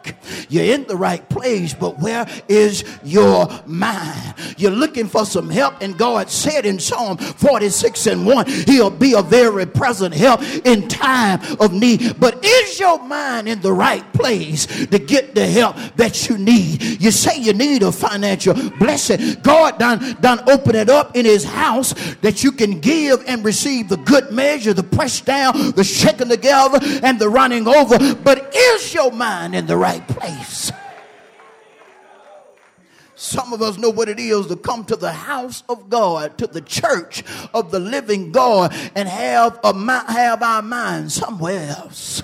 You're 0.48 0.74
in 0.74 0.82
the 0.88 0.96
right 0.96 1.26
place, 1.28 1.72
but 1.72 2.00
where 2.00 2.26
is 2.48 2.82
your 3.04 3.48
mind? 3.64 4.34
You're 4.56 4.72
looking 4.72 5.06
for 5.06 5.24
some 5.24 5.48
help, 5.48 5.80
and 5.80 5.96
God 5.96 6.28
said 6.28 6.66
in 6.66 6.80
Psalm 6.80 7.16
46 7.16 8.08
and 8.08 8.26
1, 8.26 8.48
He'll 8.66 8.90
be 8.90 9.12
a 9.14 9.22
very 9.22 9.66
present 9.66 10.12
help 10.14 10.42
in 10.64 10.88
time 10.88 11.40
of 11.60 11.72
need. 11.72 12.18
But 12.18 12.44
is 12.44 12.80
your 12.80 13.00
mind 13.04 13.48
in 13.48 13.60
the 13.60 13.72
right 13.72 14.12
place 14.14 14.66
to 14.86 14.98
get 14.98 15.36
the 15.36 15.46
help 15.46 15.76
that 15.94 16.28
you 16.28 16.38
need? 16.38 16.82
You 17.00 17.12
say 17.12 17.38
you 17.38 17.52
need 17.52 17.84
a 17.84 17.92
financial 17.92 18.54
blessing. 18.80 19.36
God 19.42 19.78
done, 19.78 20.16
done 20.20 20.40
open 20.50 20.74
it 20.74 20.90
up 20.90 21.16
in 21.16 21.24
His 21.24 21.44
house 21.44 21.92
that 22.16 22.42
you 22.42 22.50
can 22.50 22.80
give 22.80 23.22
and 23.28 23.44
receive 23.44 23.88
the 23.88 23.98
good 23.98 24.32
measure, 24.32 24.74
the 24.74 24.82
pressed 24.82 25.24
down, 25.24 25.70
the 25.76 25.84
shaken 25.84 26.28
together, 26.28 26.80
and 27.04 27.20
the 27.20 27.28
running 27.28 27.68
over 27.68 27.91
but 27.98 28.54
is 28.54 28.94
your 28.94 29.12
mind 29.12 29.54
in 29.54 29.66
the 29.66 29.76
right 29.76 30.06
place? 30.08 30.72
Some 33.14 33.52
of 33.52 33.62
us 33.62 33.78
know 33.78 33.90
what 33.90 34.08
it 34.08 34.18
is 34.18 34.48
to 34.48 34.56
come 34.56 34.84
to 34.86 34.96
the 34.96 35.12
house 35.12 35.62
of 35.68 35.88
God, 35.88 36.38
to 36.38 36.46
the 36.48 36.60
church 36.60 37.22
of 37.54 37.70
the 37.70 37.78
living 37.78 38.32
God, 38.32 38.74
and 38.96 39.08
have, 39.08 39.60
a, 39.62 39.72
have 40.12 40.42
our 40.42 40.60
mind 40.60 41.12
somewhere 41.12 41.68
else. 41.68 42.22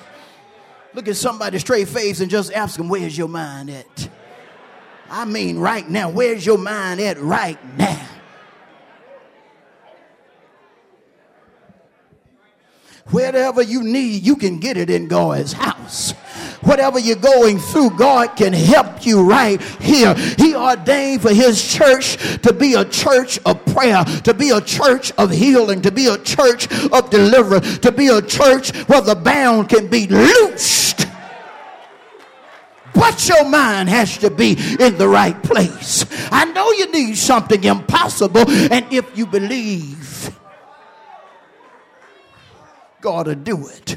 Look 0.95 1.07
at 1.07 1.15
somebody 1.15 1.61
straight 1.61 1.87
face 1.87 2.21
and 2.21 2.29
just 2.29 2.53
ask 2.53 2.77
them, 2.77 2.89
Where's 2.89 3.17
your 3.17 3.29
mind 3.29 3.71
at? 3.71 4.09
I 5.09 5.25
mean, 5.25 5.59
right 5.59 5.89
now, 5.89 6.11
where's 6.11 6.45
your 6.45 6.59
mind 6.59 7.01
at 7.01 7.21
right 7.21 7.59
now? 7.79 8.09
Whatever 13.11 13.63
you 13.63 13.83
need, 13.83 14.23
you 14.23 14.37
can 14.37 14.59
get 14.59 14.77
it 14.77 14.91
in 14.91 15.09
God's 15.09 15.53
house. 15.53 16.13
Whatever 16.61 16.99
you're 16.99 17.17
going 17.17 17.59
through, 17.59 17.91
God 17.91 18.37
can 18.37 18.53
help 18.53 19.07
you 19.07 19.23
right 19.23 19.61
here. 19.81 20.15
He 20.15 20.55
ordained 20.55 21.23
for 21.23 21.33
His 21.33 21.63
church 21.73 22.19
to 22.43 22.53
be 22.53 22.75
a 22.75 22.85
church 22.85 23.39
of 23.47 23.65
prayer, 23.67 24.05
to 24.25 24.35
be 24.35 24.51
a 24.51 24.61
church 24.61 25.13
of 25.13 25.31
healing, 25.31 25.81
to 25.83 25.91
be 25.91 26.07
a 26.07 26.19
church 26.19 26.71
of 26.93 27.09
deliverance, 27.09 27.79
to 27.79 27.93
be 27.93 28.09
a 28.09 28.21
church 28.21 28.77
where 28.89 29.01
the 29.01 29.15
bound 29.15 29.69
can 29.69 29.89
be 29.89 30.07
loosed. 30.07 31.07
But 32.95 33.29
your 33.29 33.49
mind 33.49 33.89
has 33.89 34.19
to 34.19 34.31
be 34.31 34.59
in 34.81 34.99
the 34.99 35.09
right 35.09 35.41
place. 35.43 36.05
I 36.33 36.45
know 36.47 36.73
you 36.73 36.91
need 36.91 37.17
something 37.17 37.63
impossible, 37.63 38.51
and 38.51 38.85
if 38.93 39.17
you 39.17 39.25
believe, 39.25 40.38
God 43.01 43.27
to 43.27 43.35
do 43.35 43.69
it. 43.69 43.97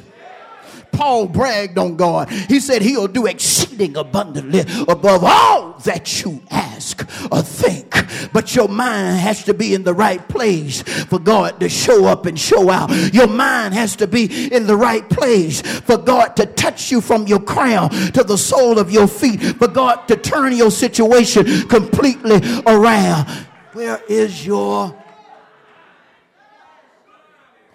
Paul 0.92 1.28
bragged 1.28 1.78
on 1.78 1.96
God. 1.96 2.30
He 2.30 2.60
said 2.60 2.82
he'll 2.82 3.08
do 3.08 3.26
exceeding 3.26 3.98
abundantly 3.98 4.60
above 4.88 5.24
all 5.24 5.74
that 5.80 6.24
you 6.24 6.44
ask 6.52 7.02
or 7.32 7.42
think. 7.42 7.96
But 8.34 8.56
your 8.56 8.68
mind 8.68 9.18
has 9.18 9.44
to 9.46 9.54
be 9.54 9.74
in 9.74 9.84
the 9.84 9.94
right 9.94 10.28
place 10.28 10.82
for 10.82 11.18
God 11.18 11.60
to 11.60 11.70
show 11.70 12.06
up 12.06 12.26
and 12.26 12.40
show 12.40 12.70
out. 12.70 12.92
Your 13.14 13.28
mind 13.28 13.74
has 13.74 13.96
to 13.98 14.08
be 14.08 14.54
in 14.54 14.68
the 14.68 14.76
right 14.76 15.10
place 15.10 15.62
for 15.62 15.98
God 15.98 16.36
to 16.36 16.46
touch 16.46 16.92
you 16.92 17.02
from 17.02 17.26
your 17.26 17.40
crown 17.40 17.90
to 17.90 18.24
the 18.24 18.38
sole 18.38 18.78
of 18.78 18.92
your 18.92 19.08
feet, 19.08 19.42
for 19.42 19.68
God 19.68 20.08
to 20.08 20.16
turn 20.16 20.56
your 20.56 20.72
situation 20.72 21.68
completely 21.68 22.42
around. 22.68 23.28
Where 23.74 24.02
is 24.08 24.46
your 24.46 24.96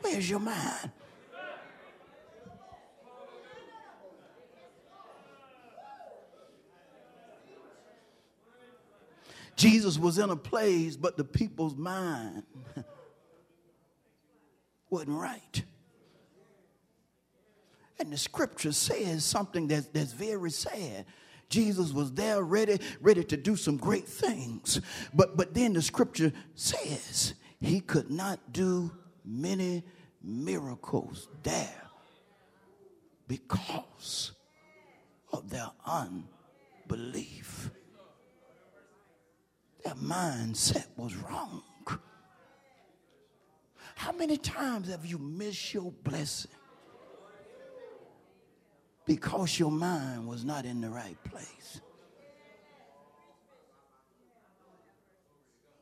Where's 0.02 0.30
your 0.30 0.38
mind? 0.38 0.92
Jesus 9.56 9.98
was 9.98 10.18
in 10.18 10.30
a 10.30 10.36
place, 10.36 10.96
but 10.96 11.16
the 11.16 11.24
people's 11.24 11.74
mind 11.74 12.42
wasn't 14.90 15.18
right. 15.18 15.62
And 17.98 18.12
the 18.12 18.18
scripture 18.18 18.72
says 18.72 19.24
something 19.24 19.66
that's, 19.68 19.86
that's 19.86 20.12
very 20.12 20.50
sad. 20.50 21.06
Jesus 21.48 21.92
was 21.92 22.12
there 22.12 22.42
ready, 22.42 22.78
ready 23.00 23.24
to 23.24 23.36
do 23.36 23.56
some 23.56 23.76
great 23.76 24.06
things. 24.06 24.80
But 25.14 25.36
but 25.36 25.54
then 25.54 25.72
the 25.72 25.82
scripture 25.82 26.32
says 26.54 27.34
he 27.60 27.80
could 27.80 28.10
not 28.10 28.52
do 28.52 28.90
many 29.24 29.84
miracles 30.22 31.28
there 31.42 31.82
because 33.28 34.32
of 35.32 35.48
their 35.50 35.70
unbelief. 35.86 37.70
Their 39.86 39.94
mindset 39.94 40.86
was 40.96 41.14
wrong. 41.14 41.62
How 43.94 44.10
many 44.10 44.36
times 44.36 44.90
have 44.90 45.06
you 45.06 45.16
missed 45.16 45.72
your 45.72 45.92
blessing 46.02 46.50
because 49.04 49.60
your 49.60 49.70
mind 49.70 50.26
was 50.26 50.44
not 50.44 50.64
in 50.64 50.80
the 50.80 50.90
right 50.90 51.16
place? 51.22 51.80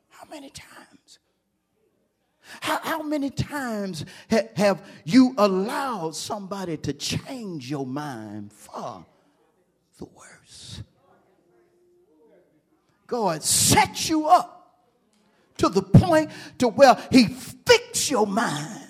How 0.09 0.27
many 0.29 0.51
times? 0.51 1.17
How, 2.61 2.79
how 2.83 3.01
many 3.01 3.31
times 3.31 4.05
ha- 4.29 4.49
have 4.55 4.87
you 5.03 5.33
allowed 5.39 6.15
somebody 6.15 6.77
to 6.77 6.93
change 6.93 7.71
your 7.71 7.87
mind 7.87 8.53
for 8.53 9.03
the 9.97 10.05
worse? 10.05 10.34
God 13.07 13.43
sets 13.43 14.09
you 14.09 14.27
up 14.27 14.55
to 15.57 15.69
the 15.69 15.81
point 15.81 16.31
to 16.59 16.67
where 16.67 16.97
he 17.11 17.27
fixed 17.27 18.09
your 18.09 18.27
mind. 18.27 18.85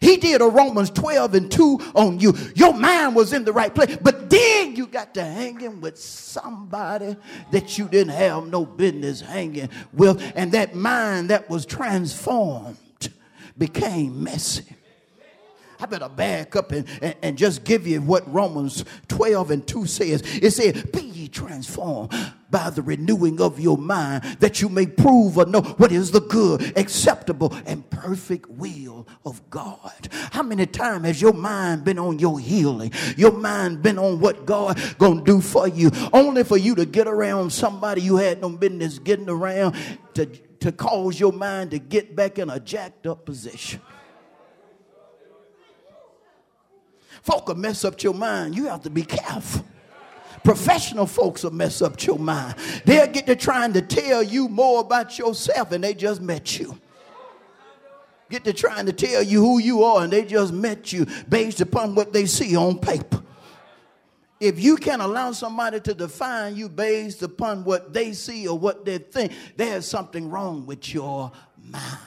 He 0.00 0.16
did 0.16 0.40
a 0.40 0.46
Romans 0.46 0.90
12 0.90 1.34
and 1.34 1.50
2 1.50 1.78
on 1.94 2.18
you. 2.18 2.34
Your 2.56 2.74
mind 2.74 3.14
was 3.14 3.32
in 3.32 3.44
the 3.44 3.52
right 3.52 3.72
place. 3.74 3.96
But 4.00 4.30
then 4.30 4.74
you 4.74 4.86
got 4.86 5.14
to 5.14 5.24
hanging 5.24 5.80
with 5.80 5.98
somebody 5.98 7.16
that 7.50 7.78
you 7.78 7.88
didn't 7.88 8.14
have 8.14 8.48
no 8.48 8.64
business 8.64 9.20
hanging 9.20 9.68
with. 9.92 10.32
And 10.34 10.52
that 10.52 10.74
mind 10.74 11.30
that 11.30 11.48
was 11.50 11.66
transformed 11.66 12.78
became 13.56 14.24
messy. 14.24 14.64
I 15.78 15.86
better 15.86 16.08
back 16.08 16.54
up 16.54 16.70
and, 16.70 16.86
and, 17.00 17.14
and, 17.22 17.38
just 17.38 17.64
give 17.64 17.88
you 17.88 18.00
what 18.00 18.32
Romans 18.32 18.84
12 19.08 19.50
and 19.50 19.66
2 19.66 19.86
says. 19.86 20.22
It 20.40 20.52
says, 20.52 20.80
Be 20.84 21.02
transformed 21.32 22.12
by 22.50 22.70
the 22.70 22.82
renewing 22.82 23.40
of 23.40 23.58
your 23.58 23.78
mind, 23.78 24.22
that 24.40 24.60
you 24.60 24.68
may 24.68 24.86
prove 24.86 25.38
or 25.38 25.46
know 25.46 25.62
what 25.62 25.90
is 25.90 26.10
the 26.10 26.20
good, 26.20 26.76
acceptable, 26.76 27.52
and 27.66 27.88
perfect 27.90 28.48
will 28.50 29.06
of 29.24 29.48
God. 29.50 30.08
How 30.30 30.42
many 30.42 30.66
times 30.66 31.06
has 31.06 31.22
your 31.22 31.32
mind 31.32 31.84
been 31.84 31.98
on 31.98 32.18
your 32.18 32.38
healing? 32.38 32.92
Your 33.16 33.32
mind 33.32 33.82
been 33.82 33.98
on 33.98 34.20
what 34.20 34.44
God 34.44 34.78
gonna 34.98 35.24
do 35.24 35.40
for 35.40 35.66
you, 35.66 35.90
only 36.12 36.44
for 36.44 36.58
you 36.58 36.74
to 36.74 36.84
get 36.84 37.08
around 37.08 37.50
somebody 37.50 38.02
you 38.02 38.16
had 38.16 38.40
no 38.40 38.50
business 38.50 38.98
getting 38.98 39.30
around 39.30 39.74
to, 40.14 40.26
to 40.60 40.70
cause 40.70 41.18
your 41.18 41.32
mind 41.32 41.70
to 41.70 41.78
get 41.78 42.14
back 42.14 42.38
in 42.38 42.50
a 42.50 42.60
jacked 42.60 43.06
up 43.06 43.24
position. 43.24 43.80
Folk 47.22 47.48
will 47.48 47.54
mess 47.54 47.84
up 47.84 48.02
your 48.02 48.14
mind. 48.14 48.56
You 48.56 48.66
have 48.66 48.82
to 48.82 48.90
be 48.90 49.02
careful. 49.02 49.64
Professional 50.44 51.06
folks 51.06 51.44
will 51.44 51.52
mess 51.52 51.82
up 51.82 52.04
your 52.04 52.18
mind. 52.18 52.56
They'll 52.84 53.06
get 53.06 53.26
to 53.26 53.36
trying 53.36 53.72
to 53.74 53.82
tell 53.82 54.22
you 54.22 54.48
more 54.48 54.80
about 54.80 55.18
yourself 55.18 55.72
and 55.72 55.84
they 55.84 55.94
just 55.94 56.20
met 56.20 56.58
you. 56.58 56.78
Get 58.28 58.44
to 58.44 58.52
trying 58.52 58.86
to 58.86 58.92
tell 58.92 59.22
you 59.22 59.40
who 59.40 59.58
you 59.58 59.84
are 59.84 60.02
and 60.02 60.12
they 60.12 60.24
just 60.24 60.52
met 60.52 60.92
you 60.92 61.06
based 61.28 61.60
upon 61.60 61.94
what 61.94 62.12
they 62.12 62.26
see 62.26 62.56
on 62.56 62.78
paper. 62.78 63.22
If 64.40 64.58
you 64.58 64.76
can 64.76 65.00
allow 65.00 65.30
somebody 65.30 65.78
to 65.80 65.94
define 65.94 66.56
you 66.56 66.68
based 66.68 67.22
upon 67.22 67.62
what 67.62 67.92
they 67.92 68.12
see 68.12 68.48
or 68.48 68.58
what 68.58 68.84
they 68.84 68.98
think, 68.98 69.32
there's 69.56 69.86
something 69.86 70.28
wrong 70.28 70.66
with 70.66 70.92
your 70.92 71.30
mind. 71.56 71.98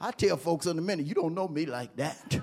I 0.00 0.12
tell 0.12 0.36
folks 0.36 0.66
in 0.66 0.78
a 0.78 0.82
minute, 0.82 1.06
you 1.06 1.14
don't 1.14 1.34
know 1.34 1.48
me 1.48 1.66
like 1.66 1.96
that. 1.96 2.40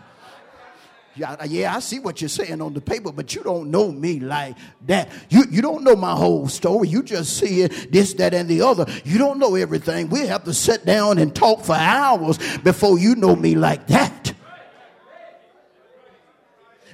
Yeah, 1.20 1.76
I 1.76 1.80
see 1.80 2.00
what 2.00 2.22
you're 2.22 2.30
saying 2.30 2.62
on 2.62 2.74
the 2.74 2.82
paper, 2.82 3.12
but 3.12 3.36
you 3.36 3.44
don't 3.44 3.70
know 3.72 3.92
me 3.92 4.20
like 4.20 4.56
that. 4.88 5.10
You, 5.30 5.44
you 5.50 5.62
don't 5.62 5.84
know 5.84 5.96
my 5.96 6.14
whole 6.14 6.48
story. 6.48 6.88
You 6.88 7.04
just 7.04 7.38
see 7.38 7.62
it, 7.62 7.92
this, 7.92 8.14
that, 8.16 8.34
and 8.34 8.48
the 8.48 8.62
other. 8.62 8.86
You 9.04 9.18
don't 9.18 9.40
know 9.40 9.56
everything. 9.56 10.10
We 10.10 10.28
have 10.28 10.46
to 10.46 10.54
sit 10.54 10.86
down 10.86 11.18
and 11.18 11.36
talk 11.36 11.64
for 11.64 11.76
hours 11.76 12.38
before 12.60 12.98
you 12.98 13.16
know 13.16 13.36
me 13.36 13.56
like 13.56 13.88
that. 13.88 14.34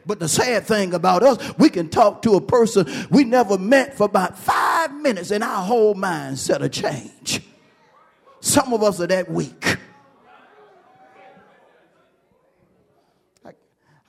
But 0.06 0.20
the 0.20 0.28
sad 0.28 0.66
thing 0.66 0.94
about 0.94 1.24
us, 1.24 1.58
we 1.58 1.70
can 1.70 1.90
talk 1.90 2.22
to 2.24 2.36
a 2.36 2.42
person 2.42 2.88
we 3.10 3.24
never 3.24 3.58
met 3.58 3.96
for 3.96 4.06
about 4.06 4.38
five 4.38 4.94
minutes 4.94 5.32
and 5.32 5.44
our 5.44 5.64
whole 5.64 5.96
mindset 5.96 6.62
will 6.62 6.70
change. 6.70 7.42
Some 8.40 8.74
of 8.74 8.84
us 8.84 9.02
are 9.02 9.08
that 9.08 9.30
weak. 9.32 9.78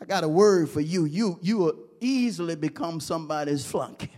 I 0.07 0.09
got 0.09 0.23
a 0.23 0.29
word 0.29 0.71
for 0.71 0.81
you. 0.81 1.05
You 1.05 1.37
you 1.43 1.59
will 1.59 1.75
easily 2.01 2.55
become 2.55 3.01
somebody's 3.01 3.67
flunky. 3.67 4.13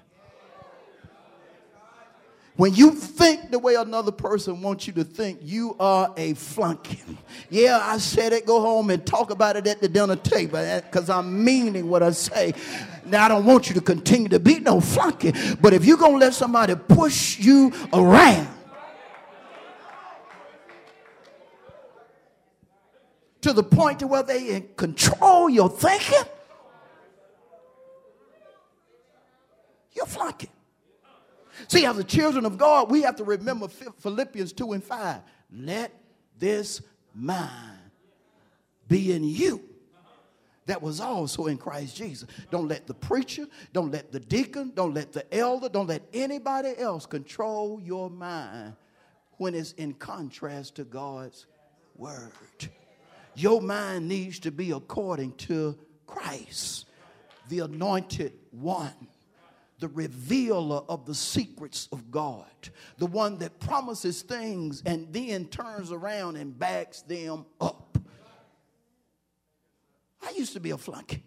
When 2.57 2.75
you 2.75 2.91
think 2.91 3.51
the 3.51 3.59
way 3.59 3.77
another 3.77 4.13
person 4.13 4.61
wants 4.61 4.87
you 4.87 4.93
to 4.95 5.05
think, 5.05 5.39
you 5.43 5.77
are 5.81 6.13
a 6.15 6.35
flunky. 6.35 7.01
Yeah, 7.49 7.81
I 7.83 7.97
said 7.97 8.35
it. 8.35 8.45
Go 8.45 8.61
home 8.61 8.91
and 8.91 9.07
talk 9.07 9.31
about 9.31 9.57
it 9.57 9.67
at 9.67 9.81
the 9.81 9.89
dinner 9.89 10.17
table 10.17 10.59
eh, 10.59 10.83
because 10.83 11.09
I'm 11.09 11.43
meaning 11.43 11.89
what 11.89 12.03
I 12.03 12.11
say. 12.11 12.53
Now, 13.07 13.25
I 13.25 13.29
don't 13.29 13.47
want 13.47 13.71
you 13.71 13.75
to 13.77 13.81
continue 13.81 14.29
to 14.29 14.41
be 14.41 14.59
no 14.61 14.81
flunky, 14.81 15.33
but 15.59 15.73
if 15.73 15.87
you're 15.87 15.97
going 15.97 16.13
to 16.13 16.19
let 16.19 16.35
somebody 16.35 16.75
push 16.75 17.39
you 17.39 17.73
around, 17.95 18.49
to 23.43 23.53
the 23.53 23.63
point 23.63 24.01
to 24.01 24.07
where 24.07 24.23
they 24.23 24.61
control 24.77 25.49
your 25.49 25.69
thinking, 25.69 26.29
you're 29.93 30.07
flunking. 30.07 30.51
See, 31.67 31.85
as 31.85 31.97
the 31.97 32.05
children 32.05 32.45
of 32.45 32.57
God, 32.57 32.91
we 32.91 33.03
have 33.03 33.17
to 33.17 33.25
remember 33.25 33.69
Philippians 33.69 34.53
2 34.53 34.73
and 34.73 34.85
5. 34.85 35.21
Let 35.53 35.93
this 36.39 36.81
mind 37.15 37.79
be 38.87 39.13
in 39.13 39.25
you 39.25 39.63
that 40.67 40.83
was 40.83 41.01
also 41.01 41.47
in 41.47 41.57
Christ 41.57 41.97
Jesus. 41.97 42.29
Don't 42.51 42.69
let 42.69 42.87
the 42.87 42.95
preacher, 42.95 43.47
don't 43.73 43.91
let 43.91 44.13
the 44.13 44.21
deacon, 44.21 44.73
don't 44.75 44.95
let 44.95 45.13
the 45.13 45.35
elder, 45.35 45.69
don't 45.69 45.89
let 45.89 46.03
anybody 46.13 46.75
else 46.79 47.07
control 47.07 47.81
your 47.83 48.11
mind 48.11 48.75
when 49.39 49.55
it's 49.55 49.73
in 49.73 49.95
contrast 49.95 50.77
to 50.77 50.85
God's 50.85 51.47
word. 51.97 52.33
Your 53.39 53.63
mind 53.63 54.09
needs 54.09 54.41
to 54.41 54.51
be 54.51 54.73
according 54.73 55.35
to 55.35 55.79
Christ, 56.09 56.87
the 57.49 57.61
anointed 57.61 58.33
one, 58.51 59.07
the 59.79 59.87
revealer 59.87 60.83
of 60.89 61.07
the 61.07 61.15
secrets 61.15 61.89
of 61.93 62.11
God, 62.11 62.51
the 62.97 63.07
one 63.07 63.39
that 63.39 63.61
promises 63.61 64.23
things 64.23 64.83
and 64.85 65.13
then 65.13 65.47
turns 65.47 65.93
around 65.93 66.35
and 66.35 66.59
backs 66.59 67.03
them 67.03 67.47
up. 67.61 67.97
I 70.21 70.31
used 70.37 70.55
to 70.55 70.61
be 70.61 70.71
a 70.71 70.77
flunky. 70.77 71.23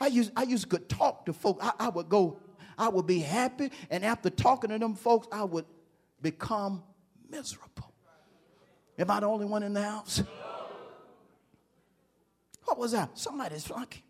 I 0.00 0.06
used, 0.06 0.30
I 0.36 0.44
used 0.44 0.70
to 0.70 0.78
talk 0.78 1.26
to 1.26 1.32
folks. 1.32 1.64
I, 1.64 1.72
I 1.80 1.88
would 1.88 2.08
go, 2.08 2.38
I 2.78 2.88
would 2.88 3.08
be 3.08 3.18
happy, 3.18 3.72
and 3.90 4.04
after 4.04 4.30
talking 4.30 4.70
to 4.70 4.78
them 4.78 4.94
folks, 4.94 5.26
I 5.32 5.42
would 5.42 5.66
become 6.20 6.84
miserable. 7.28 7.92
Am 8.96 9.10
I 9.10 9.18
the 9.18 9.26
only 9.26 9.46
one 9.46 9.64
in 9.64 9.72
the 9.72 9.82
house? 9.82 10.22
What 12.72 12.78
was 12.78 12.92
that? 12.92 13.18
Somebody's 13.18 13.66
flunky. 13.66 14.02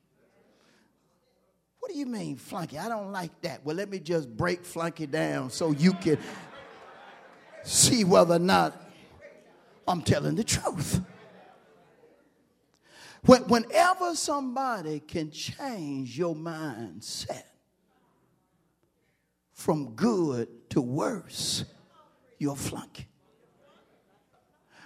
What 1.80 1.90
do 1.90 1.98
you 1.98 2.06
mean, 2.06 2.36
flunky? 2.36 2.78
I 2.78 2.88
don't 2.88 3.10
like 3.10 3.40
that. 3.40 3.64
Well, 3.64 3.74
let 3.74 3.90
me 3.90 3.98
just 3.98 4.36
break 4.36 4.64
flunky 4.64 5.06
down 5.06 5.50
so 5.50 5.72
you 5.72 5.94
can 5.94 6.16
see 7.64 8.04
whether 8.04 8.36
or 8.36 8.38
not 8.38 8.80
I'm 9.88 10.00
telling 10.00 10.36
the 10.36 10.44
truth. 10.44 11.00
When, 13.22 13.42
whenever 13.48 14.14
somebody 14.14 15.00
can 15.00 15.32
change 15.32 16.16
your 16.16 16.36
mindset 16.36 17.42
from 19.54 19.96
good 19.96 20.70
to 20.70 20.80
worse, 20.80 21.64
you're 22.38 22.54
flunky. 22.54 23.08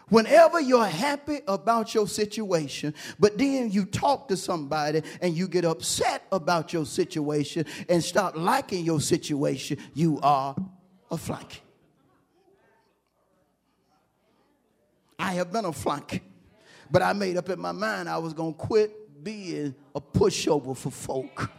Whenever 0.08 0.60
you're 0.60 0.86
happy 0.86 1.40
about 1.48 1.92
your 1.92 2.06
situation, 2.06 2.94
but 3.18 3.36
then 3.36 3.70
you 3.72 3.84
talk 3.84 4.28
to 4.28 4.36
somebody 4.36 5.02
and 5.20 5.36
you 5.36 5.48
get 5.48 5.64
upset 5.64 6.22
about 6.30 6.72
your 6.72 6.86
situation 6.86 7.66
and 7.88 8.02
start 8.02 8.38
liking 8.38 8.84
your 8.84 9.00
situation, 9.00 9.78
you 9.94 10.20
are 10.22 10.54
a 11.10 11.16
flunky. 11.16 11.58
I 15.18 15.32
have 15.34 15.52
been 15.52 15.64
a 15.64 15.72
flunky, 15.72 16.20
but 16.88 17.02
I 17.02 17.12
made 17.12 17.36
up 17.36 17.48
in 17.48 17.58
my 17.58 17.72
mind 17.72 18.08
I 18.08 18.18
was 18.18 18.32
going 18.32 18.54
to 18.54 18.58
quit 18.58 19.24
being 19.24 19.74
a 19.92 20.00
pushover 20.00 20.76
for 20.76 20.90
folk. 20.90 21.50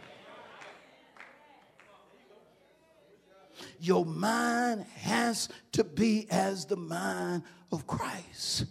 Your 3.78 4.06
mind 4.06 4.86
has 4.94 5.50
to 5.72 5.84
be 5.84 6.26
as 6.30 6.64
the 6.64 6.76
mind 6.76 7.42
of 7.72 7.86
Christ. 7.86 8.66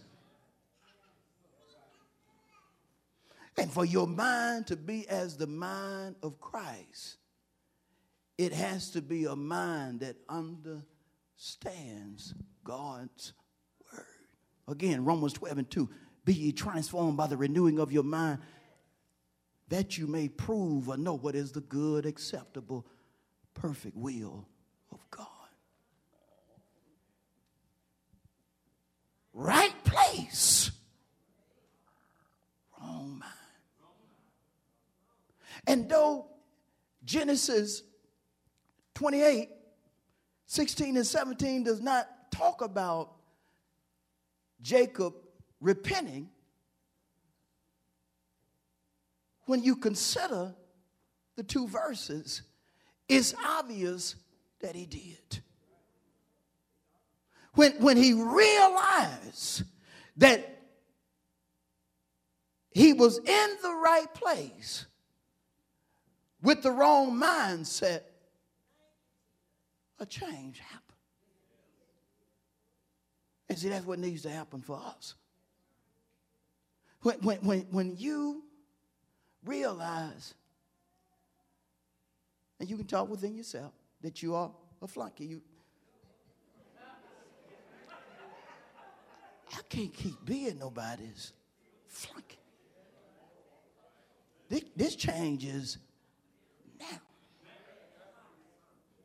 And 3.57 3.71
for 3.71 3.85
your 3.85 4.07
mind 4.07 4.67
to 4.67 4.75
be 4.75 5.07
as 5.09 5.37
the 5.37 5.47
mind 5.47 6.15
of 6.21 6.39
Christ, 6.39 7.17
it 8.37 8.53
has 8.53 8.91
to 8.91 9.01
be 9.01 9.25
a 9.25 9.35
mind 9.35 10.01
that 10.01 10.15
understands 10.29 10.85
God's 12.63 13.33
word. 13.91 14.05
Again, 14.67 15.03
Romans 15.03 15.33
12 15.33 15.57
and 15.57 15.71
2 15.71 15.89
Be 16.23 16.33
ye 16.33 16.51
transformed 16.51 17.17
by 17.17 17.25
the 17.25 17.37
renewing 17.37 17.79
of 17.79 17.91
your 17.91 18.03
mind, 18.03 18.41
that 19.69 19.97
you 19.97 20.05
may 20.05 20.29
prove 20.29 20.87
or 20.87 20.97
know 20.97 21.15
what 21.15 21.33
is 21.33 21.51
the 21.51 21.61
good, 21.61 22.05
acceptable, 22.05 22.85
perfect 23.55 23.97
will 23.97 24.47
of 24.91 24.99
God. 25.09 25.25
Right 29.39 29.83
place, 29.83 30.71
wrong 32.81 33.19
mind. 33.19 33.33
And 35.67 35.87
though 35.87 36.25
Genesis 37.05 37.83
28, 38.95 39.49
16 40.47 40.97
and 40.97 41.05
17 41.05 41.63
does 41.63 41.79
not 41.81 42.31
talk 42.31 42.63
about 42.63 43.11
Jacob 44.59 45.13
repenting, 45.61 46.29
when 49.45 49.61
you 49.61 49.75
consider 49.75 50.55
the 51.35 51.43
two 51.43 51.67
verses, 51.67 52.41
it's 53.07 53.35
obvious 53.45 54.15
that 54.61 54.73
he 54.73 54.87
did. 54.87 55.43
When, 57.57 57.71
when 57.81 57.97
he 57.97 58.13
realized 58.13 59.63
that 60.17 60.59
he 62.69 62.93
was 62.93 63.17
in 63.17 63.49
the 63.63 63.81
right 63.83 64.13
place 64.13 64.85
with 66.43 66.61
the 66.61 66.69
wrong 66.69 67.19
mindset, 67.19 68.01
a 69.97 70.05
change 70.05 70.59
happened. 70.59 70.83
And 73.49 73.57
see, 73.57 73.69
that's 73.69 73.87
what 73.87 73.97
needs 73.97 74.21
to 74.21 74.29
happen 74.29 74.61
for 74.61 74.77
us. 74.77 75.15
When, 77.01 77.15
when, 77.21 77.37
when, 77.37 77.61
when 77.71 77.95
you 77.97 78.43
realize, 79.43 80.35
and 82.59 82.69
you 82.69 82.77
can 82.77 82.85
talk 82.85 83.09
within 83.09 83.35
yourself, 83.35 83.73
that 84.01 84.21
you 84.21 84.35
are 84.35 84.51
a 84.79 84.87
flunky. 84.87 85.25
You, 85.25 85.41
I 89.53 89.59
can't 89.69 89.93
keep 89.93 90.23
being 90.25 90.59
nobody's 90.59 91.33
flunky. 91.87 92.37
This, 94.49 94.63
this 94.75 94.95
changes 94.95 95.77
now. 96.79 96.99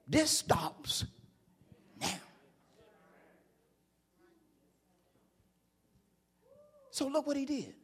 This 0.07 0.31
stops 0.31 1.05
now. 2.00 2.09
So 6.90 7.09
look 7.09 7.26
what 7.26 7.37
he 7.37 7.44
did. 7.44 7.74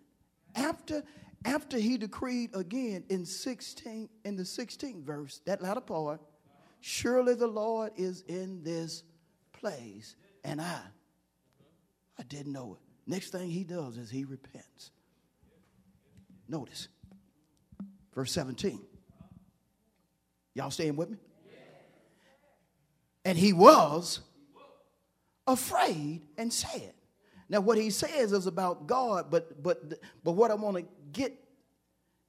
After, 0.55 1.03
after 1.45 1.79
he 1.79 1.97
decreed 1.97 2.51
again 2.55 3.05
in 3.09 3.25
16, 3.25 4.09
in 4.25 4.37
the 4.37 4.43
16th 4.43 5.03
verse, 5.03 5.41
that 5.47 5.63
latter 5.63 5.81
part, 5.81 6.21
surely 6.81 7.35
the 7.35 7.47
Lord 7.47 7.93
is 7.97 8.23
in 8.29 8.63
this 8.63 9.03
place, 9.53 10.17
and 10.45 10.61
I, 10.61 10.81
I 12.19 12.23
didn't 12.25 12.53
know 12.53 12.79
it. 12.79 13.11
Next 13.11 13.31
thing 13.31 13.51
he 13.51 13.65
does 13.65 13.97
is 13.97 14.11
he 14.11 14.25
repents. 14.25 14.91
Notice, 16.49 16.89
verse 18.15 18.33
17. 18.33 18.81
Y'all 20.55 20.71
staying 20.71 20.97
with 20.97 21.11
me? 21.11 21.19
And 23.25 23.37
he 23.37 23.53
was 23.53 24.21
afraid 25.47 26.23
and 26.37 26.53
sad. 26.53 26.95
Now, 27.49 27.61
what 27.61 27.79
he 27.79 27.91
says 27.91 28.33
is 28.33 28.47
about 28.47 28.87
God, 28.87 29.31
but 29.31 29.63
but 29.63 30.01
but 30.23 30.33
what 30.33 30.51
I 30.51 30.55
want 30.55 30.77
to 30.77 30.85
get 31.13 31.33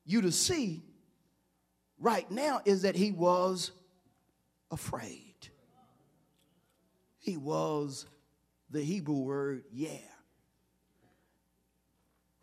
you 0.05 0.21
to 0.21 0.31
see 0.31 0.83
right 1.99 2.29
now 2.31 2.61
is 2.65 2.83
that 2.83 2.95
he 2.95 3.11
was 3.11 3.71
afraid. 4.71 5.35
He 7.19 7.35
was 7.35 8.05
the 8.69 8.81
Hebrew 8.81 9.15
word 9.15 9.63
yeah, 9.71 9.97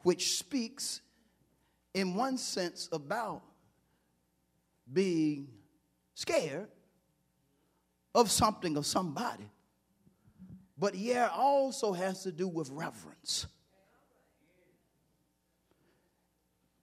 which 0.02 0.38
speaks 0.38 1.00
in 1.94 2.14
one 2.14 2.36
sense 2.38 2.88
about 2.92 3.42
being 4.92 5.48
scared 6.14 6.68
of 8.14 8.30
something 8.30 8.76
of 8.76 8.86
somebody. 8.86 9.50
But 10.78 10.94
yeah 10.94 11.28
also 11.32 11.92
has 11.92 12.22
to 12.24 12.32
do 12.32 12.48
with 12.48 12.70
reverence. 12.70 13.46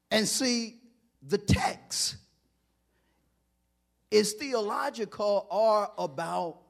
And 0.10 0.28
see, 0.28 0.80
the 1.22 1.38
text 1.38 2.18
is 4.12 4.34
theological 4.34 5.48
or 5.50 5.92
about. 5.98 6.63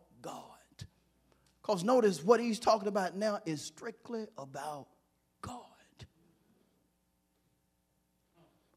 Because 1.63 1.83
notice 1.83 2.23
what 2.23 2.41
he's 2.41 2.59
talking 2.59 2.89
about 2.89 3.15
now 3.15 3.39
is 3.45 3.61
strictly 3.61 4.27
about 4.37 4.87
God. 5.41 5.61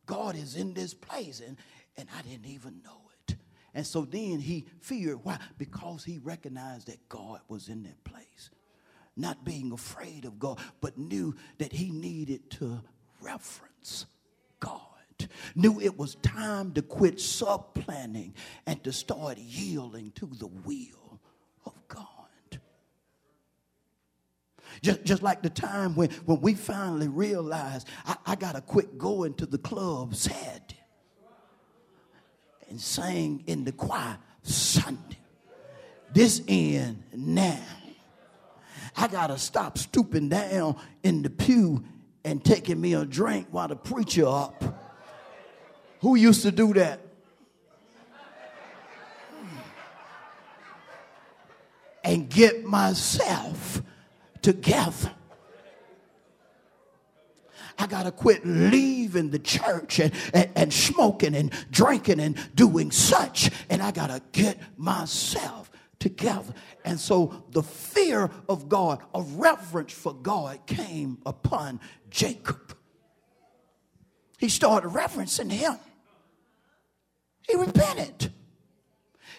God 0.07 0.37
is 0.37 0.55
in 0.55 0.73
this 0.73 0.95
place, 0.95 1.43
and, 1.45 1.57
and 1.97 2.09
I 2.17 2.23
didn't 2.23 2.47
even 2.47 2.81
know 2.85 3.01
it. 3.29 3.37
And 3.75 3.85
so 3.85 4.05
then 4.05 4.39
he 4.39 4.67
feared. 4.81 5.19
Why? 5.25 5.39
Because 5.59 6.05
he 6.05 6.19
recognized 6.19 6.87
that 6.87 7.09
God 7.09 7.41
was 7.49 7.69
in 7.69 7.83
that 7.83 8.05
place. 8.05 8.51
Not 9.17 9.45
being 9.45 9.73
afraid 9.73 10.25
of 10.25 10.39
God, 10.39 10.61
but 10.81 10.97
knew 10.97 11.35
that 11.59 11.73
he 11.73 11.91
needed 11.91 12.51
to 12.53 12.83
reference 13.21 14.07
God. 14.61 14.81
Knew 15.57 15.81
it 15.81 15.99
was 15.99 16.15
time 16.17 16.73
to 16.75 16.83
quit 16.83 17.21
supplanting 17.21 18.35
and 18.65 18.83
to 18.85 18.93
start 18.93 19.39
yielding 19.39 20.13
to 20.13 20.27
the 20.27 20.47
will 20.47 21.21
of 21.65 21.73
God. 21.89 22.07
Just, 24.83 25.05
just 25.05 25.23
like 25.23 25.43
the 25.43 25.51
time 25.51 25.95
when, 25.95 26.11
when 26.25 26.41
we 26.41 26.55
finally 26.55 27.09
realized 27.09 27.89
I, 28.05 28.17
I 28.27 28.35
got 28.37 28.55
to 28.55 28.61
quit 28.61 28.99
going 28.99 29.35
to 29.35 29.47
the 29.47 29.59
club 29.59 30.15
Saturday 30.15 30.77
and 32.69 32.81
sang 32.81 33.45
in 33.47 33.65
the 33.65 33.73
choir 33.73 34.19
Sunday. 34.43 35.19
This 36.13 36.43
end 36.49 37.03
now. 37.15 37.61
I 38.97 39.09
got 39.09 39.27
to 39.27 39.39
stop 39.39 39.77
stooping 39.77 40.31
down 40.31 40.77
in 41.03 41.23
the 41.23 41.31
pew 41.31 41.85
and 42.25 42.45
taking 42.45 42.81
me 42.81 42.95
a 42.95 43.05
drink 43.05 43.49
while 43.51 43.69
the 43.69 43.77
preacher 43.77 44.27
up. 44.27 44.65
Who 46.01 46.17
used 46.17 46.43
to 46.43 46.53
do 46.53 46.73
that? 46.75 47.01
And 52.03 52.29
get 52.29 52.65
myself 52.65 53.83
together. 54.47 55.11
I 57.81 57.89
got 57.89 58.05
to 58.05 58.13
quit 58.13 58.47
leaving 58.47 59.31
the 59.31 59.41
church 59.41 59.99
and, 59.99 60.13
and, 60.33 60.49
and, 60.55 60.73
smoking 60.73 61.35
and 61.35 61.53
drinking 61.73 62.21
and 62.21 62.39
doing 62.55 62.93
such. 62.93 63.51
And 63.69 63.83
I 63.83 63.91
got 63.91 64.07
to 64.07 64.23
get 64.31 64.57
myself 64.79 65.69
together. 65.99 66.55
And 66.85 67.01
so 67.01 67.45
the 67.51 67.65
fear 67.65 68.31
of 68.49 68.69
God, 68.69 69.01
a 69.13 69.23
reverence 69.23 69.93
for 69.93 70.15
God 70.15 70.65
came 70.67 71.19
upon 71.27 71.81
Jacob. 72.09 72.77
He 74.39 74.49
started 74.49 74.91
reverencing 74.91 75.51
him. 75.51 75.75
He 77.49 77.57
repented. 77.57 78.33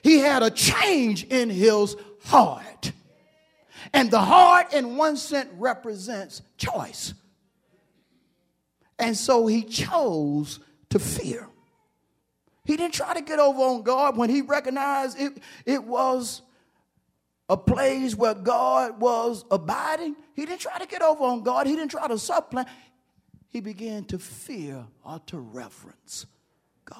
He 0.03 0.19
had 0.19 0.43
a 0.43 0.51
change 0.51 1.23
in 1.23 1.49
his 1.49 1.95
heart. 2.25 2.91
And 3.93 4.11
the 4.11 4.19
heart, 4.19 4.73
in 4.73 4.97
one 4.97 5.17
sense, 5.17 5.49
represents 5.57 6.41
choice. 6.57 7.13
And 8.99 9.15
so 9.15 9.47
he 9.47 9.63
chose 9.63 10.59
to 10.89 10.99
fear. 10.99 11.47
He 12.65 12.75
didn't 12.75 12.93
try 12.93 13.13
to 13.13 13.21
get 13.21 13.39
over 13.39 13.59
on 13.61 13.83
God 13.83 14.17
when 14.17 14.29
he 14.29 14.41
recognized 14.41 15.19
it, 15.19 15.37
it 15.65 15.83
was 15.83 16.41
a 17.49 17.55
place 17.55 18.15
where 18.15 18.33
God 18.33 18.99
was 18.99 19.45
abiding. 19.49 20.15
He 20.33 20.45
didn't 20.45 20.59
try 20.61 20.77
to 20.79 20.85
get 20.85 21.01
over 21.01 21.23
on 21.23 21.43
God. 21.43 21.65
He 21.67 21.75
didn't 21.75 21.91
try 21.91 22.07
to 22.07 22.17
supplant. 22.17 22.67
he 23.47 23.61
began 23.61 24.03
to 24.05 24.19
fear 24.19 24.85
or 25.05 25.21
to 25.27 25.39
reverence 25.39 26.25
God. 26.83 26.97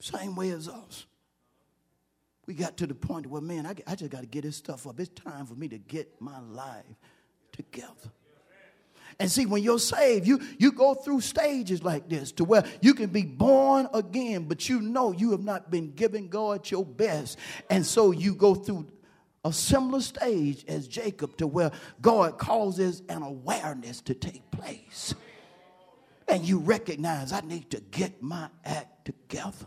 Same 0.00 0.36
way 0.36 0.50
as 0.50 0.68
us. 0.68 1.06
We 2.46 2.54
got 2.54 2.76
to 2.78 2.86
the 2.86 2.94
point 2.94 3.26
where, 3.26 3.42
man, 3.42 3.66
I, 3.66 3.74
I 3.86 3.94
just 3.96 4.10
got 4.10 4.20
to 4.20 4.26
get 4.26 4.42
this 4.42 4.56
stuff 4.56 4.86
up. 4.86 5.00
It's 5.00 5.08
time 5.20 5.46
for 5.46 5.54
me 5.54 5.68
to 5.68 5.78
get 5.78 6.20
my 6.20 6.40
life 6.40 6.84
together. 7.52 8.12
And 9.18 9.30
see, 9.30 9.46
when 9.46 9.62
you're 9.62 9.78
saved, 9.78 10.26
you, 10.26 10.40
you 10.58 10.72
go 10.72 10.94
through 10.94 11.22
stages 11.22 11.82
like 11.82 12.08
this 12.08 12.32
to 12.32 12.44
where 12.44 12.64
you 12.82 12.92
can 12.92 13.08
be 13.08 13.22
born 13.22 13.88
again, 13.94 14.44
but 14.44 14.68
you 14.68 14.80
know 14.80 15.12
you 15.12 15.30
have 15.30 15.42
not 15.42 15.70
been 15.70 15.92
giving 15.92 16.28
God 16.28 16.70
your 16.70 16.84
best. 16.84 17.38
And 17.70 17.84
so 17.84 18.10
you 18.10 18.34
go 18.34 18.54
through 18.54 18.86
a 19.44 19.52
similar 19.52 20.00
stage 20.00 20.64
as 20.68 20.86
Jacob 20.86 21.36
to 21.38 21.46
where 21.46 21.70
God 22.02 22.36
causes 22.36 23.02
an 23.08 23.22
awareness 23.22 24.00
to 24.02 24.14
take 24.14 24.50
place. 24.50 25.14
And 26.28 26.44
you 26.44 26.58
recognize, 26.58 27.32
I 27.32 27.40
need 27.40 27.70
to 27.70 27.80
get 27.80 28.22
my 28.22 28.48
act 28.64 29.06
together. 29.06 29.66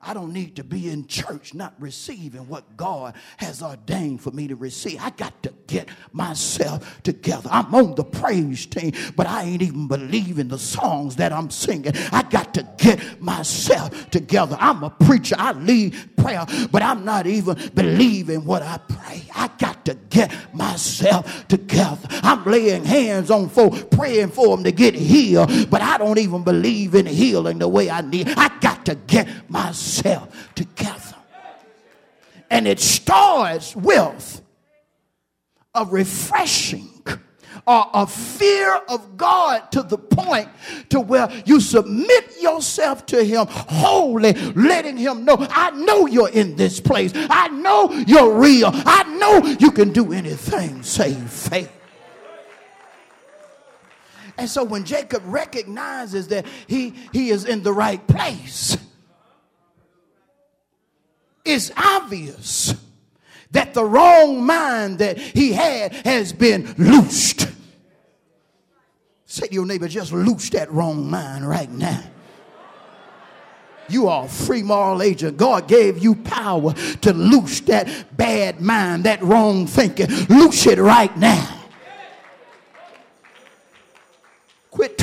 I 0.00 0.14
don't 0.14 0.32
need 0.32 0.54
to 0.56 0.64
be 0.64 0.90
in 0.90 1.08
church 1.08 1.54
not 1.54 1.74
receiving 1.80 2.48
what 2.48 2.76
God 2.76 3.14
has 3.38 3.62
ordained 3.62 4.20
for 4.20 4.30
me 4.30 4.46
to 4.46 4.54
receive. 4.54 5.00
I 5.00 5.10
got 5.10 5.42
to 5.42 5.52
get 5.66 5.88
myself 6.12 7.02
together. 7.02 7.48
I'm 7.50 7.74
on 7.74 7.96
the 7.96 8.04
praise 8.04 8.64
team, 8.66 8.92
but 9.16 9.26
I 9.26 9.42
ain't 9.42 9.62
even 9.62 9.88
believing 9.88 10.46
the 10.46 10.58
songs 10.58 11.16
that 11.16 11.32
I'm 11.32 11.50
singing. 11.50 11.92
I 12.12 12.22
got 12.22 12.54
to 12.54 12.68
get 12.78 13.20
myself 13.20 14.08
together. 14.10 14.56
I'm 14.60 14.84
a 14.84 14.90
preacher. 14.90 15.34
I 15.36 15.50
lead 15.52 15.96
prayer, 16.16 16.46
but 16.70 16.80
I'm 16.80 17.04
not 17.04 17.26
even 17.26 17.56
believing 17.74 18.44
what 18.44 18.62
I 18.62 18.78
pray. 18.78 19.24
I 19.34 19.50
got 19.58 19.84
to 19.86 19.94
get 20.10 20.32
myself 20.54 21.48
together. 21.48 22.06
I'm 22.22 22.44
laying 22.44 22.84
hands 22.84 23.32
on 23.32 23.48
folks, 23.48 23.82
praying 23.90 24.28
for 24.28 24.54
them 24.56 24.62
to 24.62 24.70
get 24.70 24.94
healed, 24.94 25.50
but 25.70 25.82
I 25.82 25.98
don't 25.98 26.18
even 26.18 26.44
believe 26.44 26.94
in 26.94 27.06
healing 27.06 27.58
the 27.58 27.68
way 27.68 27.90
I 27.90 28.00
need. 28.02 28.28
I 28.36 28.48
got 28.60 28.67
to 28.88 28.94
get 28.94 29.28
myself 29.50 30.54
together. 30.54 31.14
And 32.48 32.66
it 32.66 32.80
starts 32.80 33.76
with 33.76 34.40
a 35.74 35.84
refreshing 35.84 36.88
or 37.66 37.86
a 37.92 38.06
fear 38.06 38.74
of 38.88 39.18
God 39.18 39.70
to 39.72 39.82
the 39.82 39.98
point 39.98 40.48
to 40.88 41.00
where 41.00 41.30
you 41.44 41.60
submit 41.60 42.40
yourself 42.40 43.04
to 43.06 43.22
him 43.22 43.46
wholly, 43.50 44.32
letting 44.32 44.96
him 44.96 45.26
know, 45.26 45.36
I 45.38 45.70
know 45.72 46.06
you're 46.06 46.30
in 46.30 46.56
this 46.56 46.80
place. 46.80 47.12
I 47.14 47.48
know 47.48 47.92
you're 48.06 48.32
real. 48.38 48.70
I 48.72 49.02
know 49.18 49.46
you 49.60 49.70
can 49.70 49.92
do 49.92 50.14
anything 50.14 50.82
save 50.82 51.30
faith. 51.30 51.77
And 54.38 54.48
so 54.48 54.62
when 54.62 54.84
Jacob 54.84 55.22
recognizes 55.26 56.28
that 56.28 56.46
he, 56.68 56.94
he 57.12 57.30
is 57.30 57.44
in 57.44 57.64
the 57.64 57.72
right 57.72 58.04
place, 58.06 58.78
it's 61.44 61.72
obvious 61.76 62.74
that 63.50 63.74
the 63.74 63.84
wrong 63.84 64.46
mind 64.46 65.00
that 65.00 65.18
he 65.18 65.52
had 65.52 65.92
has 66.06 66.32
been 66.32 66.72
loosed. 66.78 67.48
Say 69.26 69.48
to 69.48 69.52
your 69.52 69.66
neighbor, 69.66 69.88
just 69.88 70.12
loose 70.12 70.50
that 70.50 70.70
wrong 70.70 71.10
mind 71.10 71.46
right 71.46 71.70
now. 71.70 72.02
You 73.88 74.08
are 74.08 74.26
a 74.26 74.28
free 74.28 74.62
moral 74.62 75.02
agent. 75.02 75.36
God 75.36 75.66
gave 75.66 75.98
you 75.98 76.14
power 76.14 76.74
to 76.74 77.12
loose 77.12 77.60
that 77.62 78.16
bad 78.16 78.60
mind, 78.60 79.04
that 79.04 79.20
wrong 79.22 79.66
thinking. 79.66 80.08
Loose 80.28 80.66
it 80.66 80.78
right 80.78 81.14
now. 81.16 81.57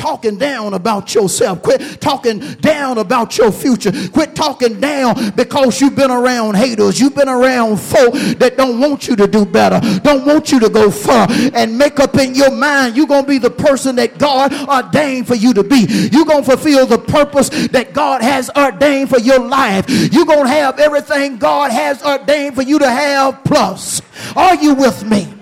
Talking 0.06 0.38
down 0.38 0.72
about 0.72 1.12
yourself. 1.16 1.60
Quit 1.62 2.00
talking 2.00 2.38
down 2.60 2.98
about 2.98 3.36
your 3.36 3.50
future. 3.50 3.90
Quit 4.12 4.36
talking 4.36 4.78
down 4.78 5.30
because 5.30 5.80
you've 5.80 5.96
been 5.96 6.12
around 6.12 6.54
haters. 6.54 7.00
You've 7.00 7.16
been 7.16 7.28
around 7.28 7.78
folk 7.78 8.14
that 8.38 8.56
don't 8.56 8.78
want 8.78 9.08
you 9.08 9.16
to 9.16 9.26
do 9.26 9.44
better, 9.44 9.80
don't 10.00 10.24
want 10.24 10.52
you 10.52 10.60
to 10.60 10.68
go 10.68 10.92
far, 10.92 11.26
and 11.54 11.76
make 11.76 11.98
up 11.98 12.14
in 12.14 12.36
your 12.36 12.52
mind 12.52 12.96
you're 12.96 13.08
going 13.08 13.24
to 13.24 13.28
be 13.28 13.38
the 13.38 13.50
person 13.50 13.96
that 13.96 14.16
God 14.16 14.52
ordained 14.68 15.26
for 15.26 15.34
you 15.34 15.52
to 15.54 15.64
be. 15.64 15.86
You're 16.12 16.24
going 16.24 16.44
to 16.44 16.50
fulfill 16.50 16.86
the 16.86 16.98
purpose 16.98 17.48
that 17.70 17.92
God 17.92 18.22
has 18.22 18.48
ordained 18.56 19.10
for 19.10 19.18
your 19.18 19.40
life. 19.40 19.86
You're 19.88 20.24
going 20.24 20.44
to 20.44 20.50
have 20.50 20.78
everything 20.78 21.38
God 21.38 21.72
has 21.72 22.00
ordained 22.04 22.54
for 22.54 22.62
you 22.62 22.78
to 22.78 22.88
have, 22.88 23.42
plus. 23.42 24.00
Are 24.36 24.54
you 24.54 24.74
with 24.74 25.04
me? 25.04 25.35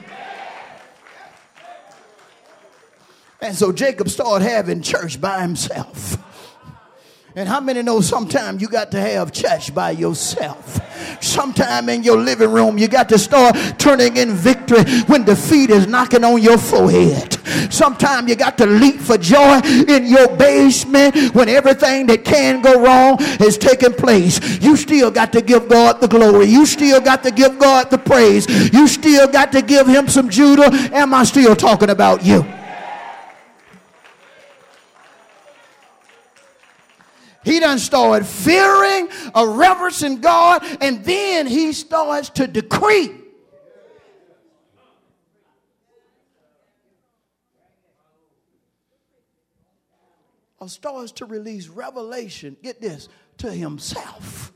And 3.45 3.55
so 3.55 3.73
Jacob 3.73 4.09
started 4.09 4.49
having 4.49 4.81
church 4.81 5.21
by 5.21 5.43
himself. 5.43 6.17
And 7.37 7.47
how 7.47 7.61
many 7.61 7.83
know 7.83 8.01
sometimes 8.01 8.63
you 8.63 8.69
got 8.69 8.91
to 8.93 9.01
have 9.01 9.33
church 9.33 9.75
by 9.75 9.91
yourself? 9.91 10.81
Sometime 11.23 11.91
in 11.91 12.03
your 12.03 12.17
living 12.17 12.51
room, 12.51 12.79
you 12.79 12.89
got 12.89 13.11
to 13.11 13.19
start 13.19 13.55
turning 13.77 14.17
in 14.17 14.31
victory 14.31 14.83
when 15.09 15.25
defeat 15.25 15.69
is 15.69 15.87
knocking 15.87 16.25
on 16.25 16.41
your 16.41 16.57
forehead. 16.57 17.35
Sometimes 17.71 18.31
you 18.31 18.35
got 18.35 18.57
to 18.59 18.67
leap 18.67 18.99
for 18.99 19.19
joy 19.19 19.61
in 19.89 20.07
your 20.07 20.35
basement 20.39 21.35
when 21.35 21.51
everything 21.51 22.07
that 22.07 22.25
can 22.25 22.63
go 22.63 22.83
wrong 22.83 23.19
is 23.43 23.59
taking 23.59 23.93
place. 23.93 24.41
You 24.63 24.75
still 24.75 25.11
got 25.11 25.35
to 25.35 25.43
give 25.43 25.69
God 25.69 26.01
the 26.01 26.09
glory. 26.09 26.47
You 26.47 26.65
still 26.65 27.01
got 27.01 27.23
to 27.25 27.31
give 27.31 27.59
God 27.59 27.91
the 27.91 27.99
praise. 27.99 28.47
You 28.73 28.89
still 28.89 29.29
got 29.29 29.53
to 29.53 29.61
give 29.61 29.87
him 29.87 30.09
some 30.09 30.31
Judah. 30.31 30.71
Am 30.95 31.13
I 31.13 31.25
still 31.25 31.55
talking 31.55 31.91
about 31.91 32.25
you? 32.25 32.43
He 37.45 37.61
done 37.61 37.79
started 37.79 38.27
fearing, 38.27 39.09
a 39.35 39.47
reverencing 39.47 40.21
God, 40.21 40.65
and 40.81 41.05
then 41.05 41.47
he 41.47 41.73
starts 41.73 42.31
to 42.31 42.47
decree. 42.47 43.15
Or 50.59 50.69
starts 50.69 51.13
to 51.13 51.27
release 51.27 51.69
revelation, 51.69 52.57
get 52.63 52.81
this, 52.81 53.11
to 53.39 53.53
himself. 53.53 54.53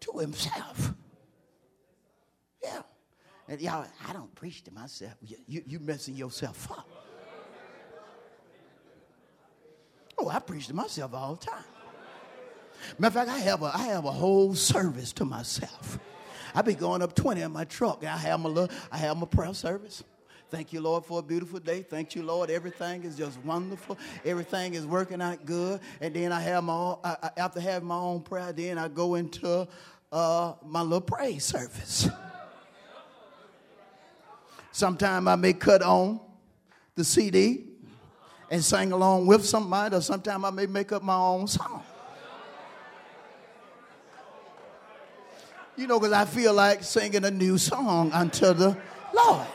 To 0.00 0.18
himself. 0.18 0.92
Yeah. 2.60 2.82
And 3.46 3.60
y'all, 3.60 3.86
I 4.08 4.12
don't 4.12 4.34
preach 4.34 4.64
to 4.64 4.74
myself. 4.74 5.14
You, 5.22 5.36
you, 5.46 5.62
you 5.66 5.78
messing 5.78 6.16
yourself 6.16 6.68
up. 6.72 6.88
Oh, 10.22 10.28
I 10.28 10.38
preach 10.38 10.68
to 10.68 10.74
myself 10.74 11.14
all 11.14 11.34
the 11.34 11.46
time. 11.46 11.64
Matter 12.96 13.20
of 13.20 13.26
fact, 13.26 13.30
I 13.30 13.38
have 13.40 13.62
a, 13.62 13.72
I 13.74 13.86
have 13.88 14.04
a 14.04 14.12
whole 14.12 14.54
service 14.54 15.12
to 15.14 15.24
myself. 15.24 15.98
I 16.54 16.62
be 16.62 16.74
going 16.74 17.02
up 17.02 17.16
20 17.16 17.40
in 17.40 17.50
my 17.50 17.64
truck. 17.64 18.04
I 18.04 18.16
have 18.16 18.38
my 18.38 18.48
little, 18.48 18.76
I 18.92 18.98
have 18.98 19.16
my 19.16 19.26
prayer 19.26 19.52
service. 19.52 20.04
Thank 20.48 20.72
you, 20.72 20.80
Lord, 20.80 21.04
for 21.04 21.18
a 21.18 21.22
beautiful 21.22 21.58
day. 21.58 21.82
Thank 21.82 22.14
you, 22.14 22.22
Lord. 22.22 22.50
Everything 22.50 23.02
is 23.02 23.16
just 23.16 23.36
wonderful. 23.44 23.98
Everything 24.24 24.74
is 24.74 24.86
working 24.86 25.20
out 25.20 25.44
good. 25.44 25.80
And 26.00 26.14
then 26.14 26.30
I 26.30 26.40
have 26.40 26.62
my 26.62 26.72
own, 26.72 26.98
I, 27.02 27.30
after 27.36 27.58
having 27.58 27.88
my 27.88 27.96
own 27.96 28.20
prayer, 28.20 28.52
then 28.52 28.78
I 28.78 28.86
go 28.86 29.16
into 29.16 29.66
uh, 30.12 30.52
my 30.64 30.82
little 30.82 31.00
praise 31.00 31.44
service. 31.44 32.08
Sometimes 34.70 35.26
I 35.26 35.34
may 35.34 35.52
cut 35.52 35.82
on 35.82 36.20
the 36.94 37.02
CD 37.02 37.71
and 38.52 38.62
sing 38.62 38.92
along 38.92 39.24
with 39.24 39.46
somebody, 39.46 39.96
or 39.96 40.02
sometimes 40.02 40.44
I 40.44 40.50
may 40.50 40.66
make 40.66 40.92
up 40.92 41.02
my 41.02 41.16
own 41.16 41.48
song. 41.48 41.82
You 45.74 45.86
know, 45.86 45.98
because 45.98 46.12
I 46.12 46.26
feel 46.26 46.52
like 46.52 46.84
singing 46.84 47.24
a 47.24 47.30
new 47.30 47.56
song 47.56 48.12
unto 48.12 48.52
the 48.52 48.76
Lord. 49.14 49.46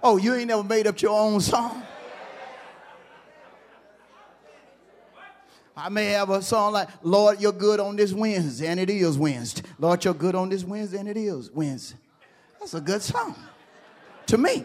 Oh, 0.00 0.18
you 0.18 0.34
ain't 0.34 0.46
never 0.46 0.62
made 0.62 0.86
up 0.86 1.02
your 1.02 1.18
own 1.20 1.40
song? 1.40 1.82
I 5.76 5.88
may 5.88 6.10
have 6.10 6.30
a 6.30 6.42
song 6.42 6.74
like, 6.74 6.90
Lord, 7.02 7.40
you're 7.40 7.50
good 7.50 7.80
on 7.80 7.96
this 7.96 8.12
Wednesday, 8.12 8.68
and 8.68 8.78
it 8.78 8.88
is 8.88 9.18
Wednesday. 9.18 9.62
Lord, 9.80 10.04
you're 10.04 10.14
good 10.14 10.36
on 10.36 10.48
this 10.48 10.62
Wednesday, 10.62 10.98
and 10.98 11.08
it 11.08 11.16
is 11.16 11.50
Wednesday. 11.50 11.98
That's 12.60 12.74
a 12.74 12.80
good 12.80 13.02
song 13.02 13.34
to 14.26 14.38
me. 14.38 14.64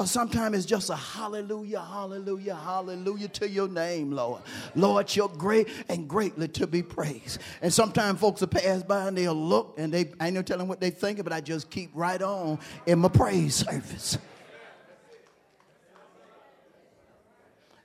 Or 0.00 0.06
sometimes 0.06 0.56
it's 0.56 0.64
just 0.64 0.88
a 0.88 0.96
hallelujah, 0.96 1.82
hallelujah, 1.82 2.54
hallelujah 2.54 3.28
to 3.28 3.46
your 3.46 3.68
name, 3.68 4.12
Lord. 4.12 4.40
Lord, 4.74 5.14
you're 5.14 5.28
great 5.28 5.68
and 5.90 6.08
greatly 6.08 6.48
to 6.48 6.66
be 6.66 6.82
praised. 6.82 7.38
And 7.60 7.70
sometimes 7.70 8.18
folks 8.18 8.40
will 8.40 8.48
pass 8.48 8.82
by 8.82 9.08
and 9.08 9.18
they'll 9.18 9.34
look 9.34 9.74
and 9.76 9.92
they 9.92 10.10
ain't 10.22 10.32
no 10.32 10.40
telling 10.40 10.68
what 10.68 10.80
they 10.80 10.88
thinking, 10.88 11.22
but 11.22 11.34
I 11.34 11.42
just 11.42 11.68
keep 11.68 11.90
right 11.92 12.22
on 12.22 12.58
in 12.86 13.00
my 13.00 13.08
praise 13.08 13.56
service. 13.56 14.16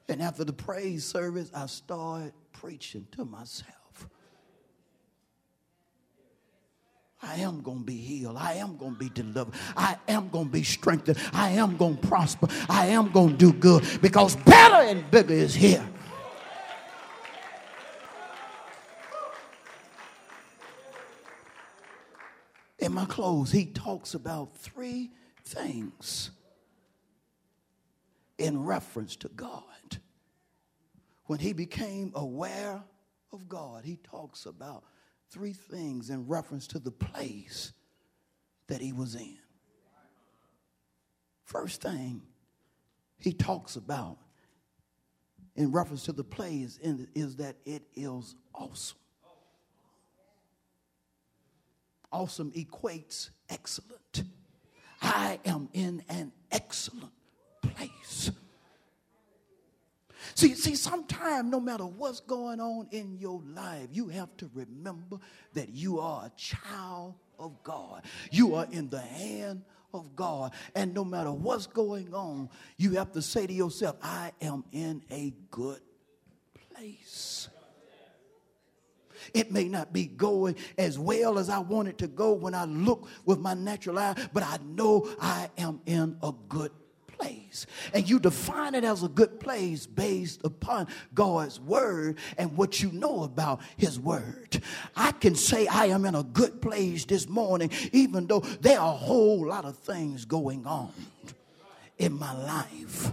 And 0.07 0.21
after 0.21 0.45
the 0.45 0.53
praise 0.53 1.03
service, 1.03 1.51
I 1.53 1.65
start 1.65 2.31
preaching 2.53 3.07
to 3.17 3.25
myself. 3.25 3.84
I 7.21 7.37
am 7.37 7.61
going 7.61 7.79
to 7.79 7.83
be 7.85 7.97
healed. 7.97 8.37
I 8.37 8.53
am 8.53 8.77
going 8.77 8.93
to 8.93 8.99
be 8.99 9.09
delivered. 9.09 9.53
I 9.75 9.97
am 10.07 10.29
going 10.29 10.45
to 10.45 10.51
be 10.51 10.63
strengthened. 10.63 11.17
I 11.33 11.51
am 11.51 11.77
going 11.77 11.97
to 11.97 12.07
prosper. 12.07 12.47
I 12.69 12.87
am 12.87 13.11
going 13.11 13.37
to 13.37 13.37
do 13.37 13.53
good 13.53 13.83
because 14.01 14.35
better 14.35 14.75
and 14.75 15.09
bigger 15.09 15.33
is 15.33 15.55
here. 15.55 15.85
In 22.79 22.93
my 22.93 23.05
clothes, 23.05 23.51
he 23.51 23.65
talks 23.65 24.13
about 24.13 24.55
three 24.57 25.11
things 25.43 26.29
in 28.37 28.63
reference 28.63 29.15
to 29.17 29.29
God. 29.29 29.63
When 31.25 31.39
he 31.39 31.53
became 31.53 32.11
aware 32.13 32.83
of 33.31 33.49
God, 33.49 33.83
he 33.83 33.97
talks 33.97 34.45
about 34.45 34.83
three 35.29 35.53
things 35.53 36.09
in 36.09 36.27
reference 36.27 36.67
to 36.67 36.79
the 36.79 36.91
place 36.91 37.73
that 38.67 38.81
he 38.81 38.93
was 38.93 39.15
in. 39.15 39.37
First 41.43 41.81
thing 41.81 42.21
he 43.17 43.33
talks 43.33 43.75
about 43.75 44.17
in 45.55 45.71
reference 45.71 46.03
to 46.03 46.11
the 46.11 46.23
place 46.23 46.79
is 46.81 47.35
that 47.37 47.55
it 47.65 47.83
is 47.95 48.35
awesome. 48.53 48.97
Awesome 52.11 52.51
equates 52.51 53.29
excellent. 53.49 54.23
I 55.01 55.39
am 55.45 55.69
in 55.73 56.03
an 56.09 56.31
excellent 56.51 57.11
place. 57.61 58.31
See, 60.33 60.55
see, 60.55 60.75
sometimes 60.75 61.49
no 61.49 61.59
matter 61.59 61.85
what's 61.85 62.19
going 62.19 62.59
on 62.59 62.87
in 62.91 63.17
your 63.19 63.41
life, 63.53 63.87
you 63.91 64.07
have 64.09 64.35
to 64.37 64.49
remember 64.53 65.19
that 65.53 65.69
you 65.69 65.99
are 65.99 66.25
a 66.25 66.31
child 66.37 67.15
of 67.37 67.61
God. 67.63 68.03
You 68.31 68.55
are 68.55 68.67
in 68.71 68.89
the 68.89 69.01
hand 69.01 69.63
of 69.93 70.15
God. 70.15 70.53
And 70.73 70.93
no 70.93 71.05
matter 71.05 71.31
what's 71.31 71.67
going 71.67 72.13
on, 72.13 72.49
you 72.77 72.91
have 72.91 73.11
to 73.13 73.21
say 73.21 73.47
to 73.47 73.53
yourself, 73.53 73.97
I 74.01 74.31
am 74.41 74.63
in 74.71 75.01
a 75.11 75.33
good 75.51 75.79
place. 76.73 77.49
It 79.33 79.51
may 79.51 79.67
not 79.67 79.91
be 79.91 80.05
going 80.05 80.55
as 80.77 80.99
well 80.99 81.39
as 81.39 81.49
I 81.49 81.59
want 81.59 81.87
it 81.87 81.97
to 81.99 82.07
go 82.07 82.33
when 82.33 82.53
I 82.53 82.65
look 82.65 83.07
with 83.25 83.39
my 83.39 83.53
natural 83.53 83.97
eye, 83.97 84.15
but 84.33 84.43
I 84.43 84.57
know 84.63 85.09
I 85.19 85.49
am 85.57 85.81
in 85.85 86.17
a 86.21 86.33
good 86.47 86.71
place. 86.71 86.84
And 87.93 88.09
you 88.09 88.19
define 88.19 88.75
it 88.75 88.83
as 88.83 89.03
a 89.03 89.07
good 89.07 89.39
place 89.39 89.85
based 89.85 90.41
upon 90.43 90.87
God's 91.13 91.59
word 91.59 92.17
and 92.37 92.55
what 92.57 92.81
you 92.81 92.91
know 92.91 93.23
about 93.23 93.61
his 93.77 93.99
word. 93.99 94.61
I 94.95 95.11
can 95.11 95.35
say 95.35 95.67
I 95.67 95.87
am 95.87 96.05
in 96.05 96.15
a 96.15 96.23
good 96.23 96.61
place 96.61 97.05
this 97.05 97.29
morning, 97.29 97.71
even 97.91 98.27
though 98.27 98.41
there 98.61 98.79
are 98.79 98.93
a 98.93 98.97
whole 98.97 99.47
lot 99.47 99.65
of 99.65 99.77
things 99.77 100.25
going 100.25 100.65
on 100.65 100.91
in 101.97 102.17
my 102.17 102.33
life 102.33 103.11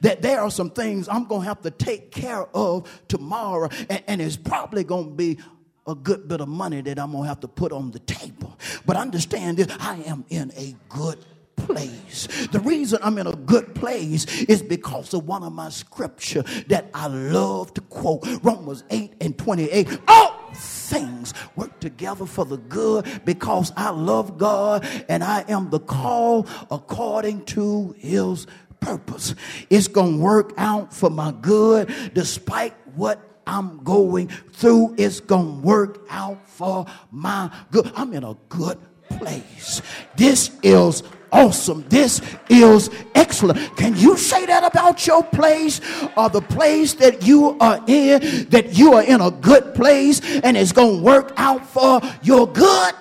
that 0.00 0.22
there 0.22 0.40
are 0.40 0.50
some 0.50 0.70
things 0.70 1.08
I'm 1.08 1.24
going 1.24 1.42
to 1.42 1.48
have 1.48 1.62
to 1.62 1.70
take 1.70 2.10
care 2.10 2.46
of 2.54 3.02
tomorrow, 3.08 3.68
and, 3.88 4.02
and 4.06 4.22
it's 4.22 4.36
probably 4.36 4.84
going 4.84 5.10
to 5.10 5.14
be 5.14 5.38
a 5.86 5.94
good 5.94 6.28
bit 6.28 6.40
of 6.40 6.48
money 6.48 6.82
that 6.82 6.98
I'm 6.98 7.12
going 7.12 7.24
to 7.24 7.28
have 7.28 7.40
to 7.40 7.48
put 7.48 7.72
on 7.72 7.90
the 7.90 8.00
table. 8.00 8.58
But 8.84 8.96
understand 8.96 9.56
this 9.56 9.74
I 9.80 9.96
am 10.02 10.24
in 10.28 10.52
a 10.56 10.76
good 10.88 11.24
place. 11.66 12.28
The 12.52 12.60
reason 12.60 12.98
I'm 13.02 13.18
in 13.18 13.26
a 13.26 13.34
good 13.34 13.74
place 13.74 14.26
is 14.44 14.62
because 14.62 15.12
of 15.14 15.26
one 15.26 15.42
of 15.42 15.52
my 15.52 15.68
scripture 15.68 16.42
that 16.68 16.90
I 16.94 17.08
love 17.08 17.74
to 17.74 17.80
quote 17.82 18.26
Romans 18.42 18.84
8 18.90 19.14
and 19.20 19.36
28. 19.36 20.00
All 20.08 20.38
things 20.54 21.34
work 21.56 21.78
together 21.80 22.26
for 22.26 22.44
the 22.44 22.56
good 22.56 23.06
because 23.24 23.72
I 23.76 23.90
love 23.90 24.38
God 24.38 24.86
and 25.08 25.22
I 25.22 25.44
am 25.48 25.70
the 25.70 25.80
call 25.80 26.46
according 26.70 27.44
to 27.46 27.94
his 27.98 28.46
purpose. 28.80 29.34
It's 29.70 29.88
going 29.88 30.18
to 30.18 30.24
work 30.24 30.52
out 30.56 30.92
for 30.92 31.10
my 31.10 31.32
good 31.32 31.92
despite 32.14 32.74
what 32.94 33.20
I'm 33.46 33.82
going 33.82 34.28
through. 34.28 34.94
It's 34.98 35.20
going 35.20 35.60
to 35.60 35.66
work 35.66 36.06
out 36.10 36.46
for 36.48 36.86
my 37.10 37.50
good. 37.70 37.90
I'm 37.96 38.12
in 38.12 38.24
a 38.24 38.36
good 38.48 38.78
place. 39.08 39.82
This 40.16 40.50
is 40.62 41.02
awesome. 41.32 41.84
This 41.88 42.20
is 42.48 42.90
excellent. 43.14 43.76
Can 43.76 43.96
you 43.96 44.16
say 44.16 44.46
that 44.46 44.64
about 44.64 45.06
your 45.06 45.22
place 45.22 45.80
or 46.16 46.28
the 46.28 46.40
place 46.40 46.94
that 46.94 47.26
you 47.26 47.56
are 47.60 47.82
in? 47.86 48.48
That 48.50 48.76
you 48.76 48.94
are 48.94 49.02
in 49.02 49.20
a 49.20 49.30
good 49.30 49.74
place 49.74 50.20
and 50.42 50.56
it's 50.56 50.72
going 50.72 50.98
to 50.98 51.02
work 51.02 51.32
out 51.36 51.66
for 51.66 52.00
your 52.22 52.46
good? 52.46 52.94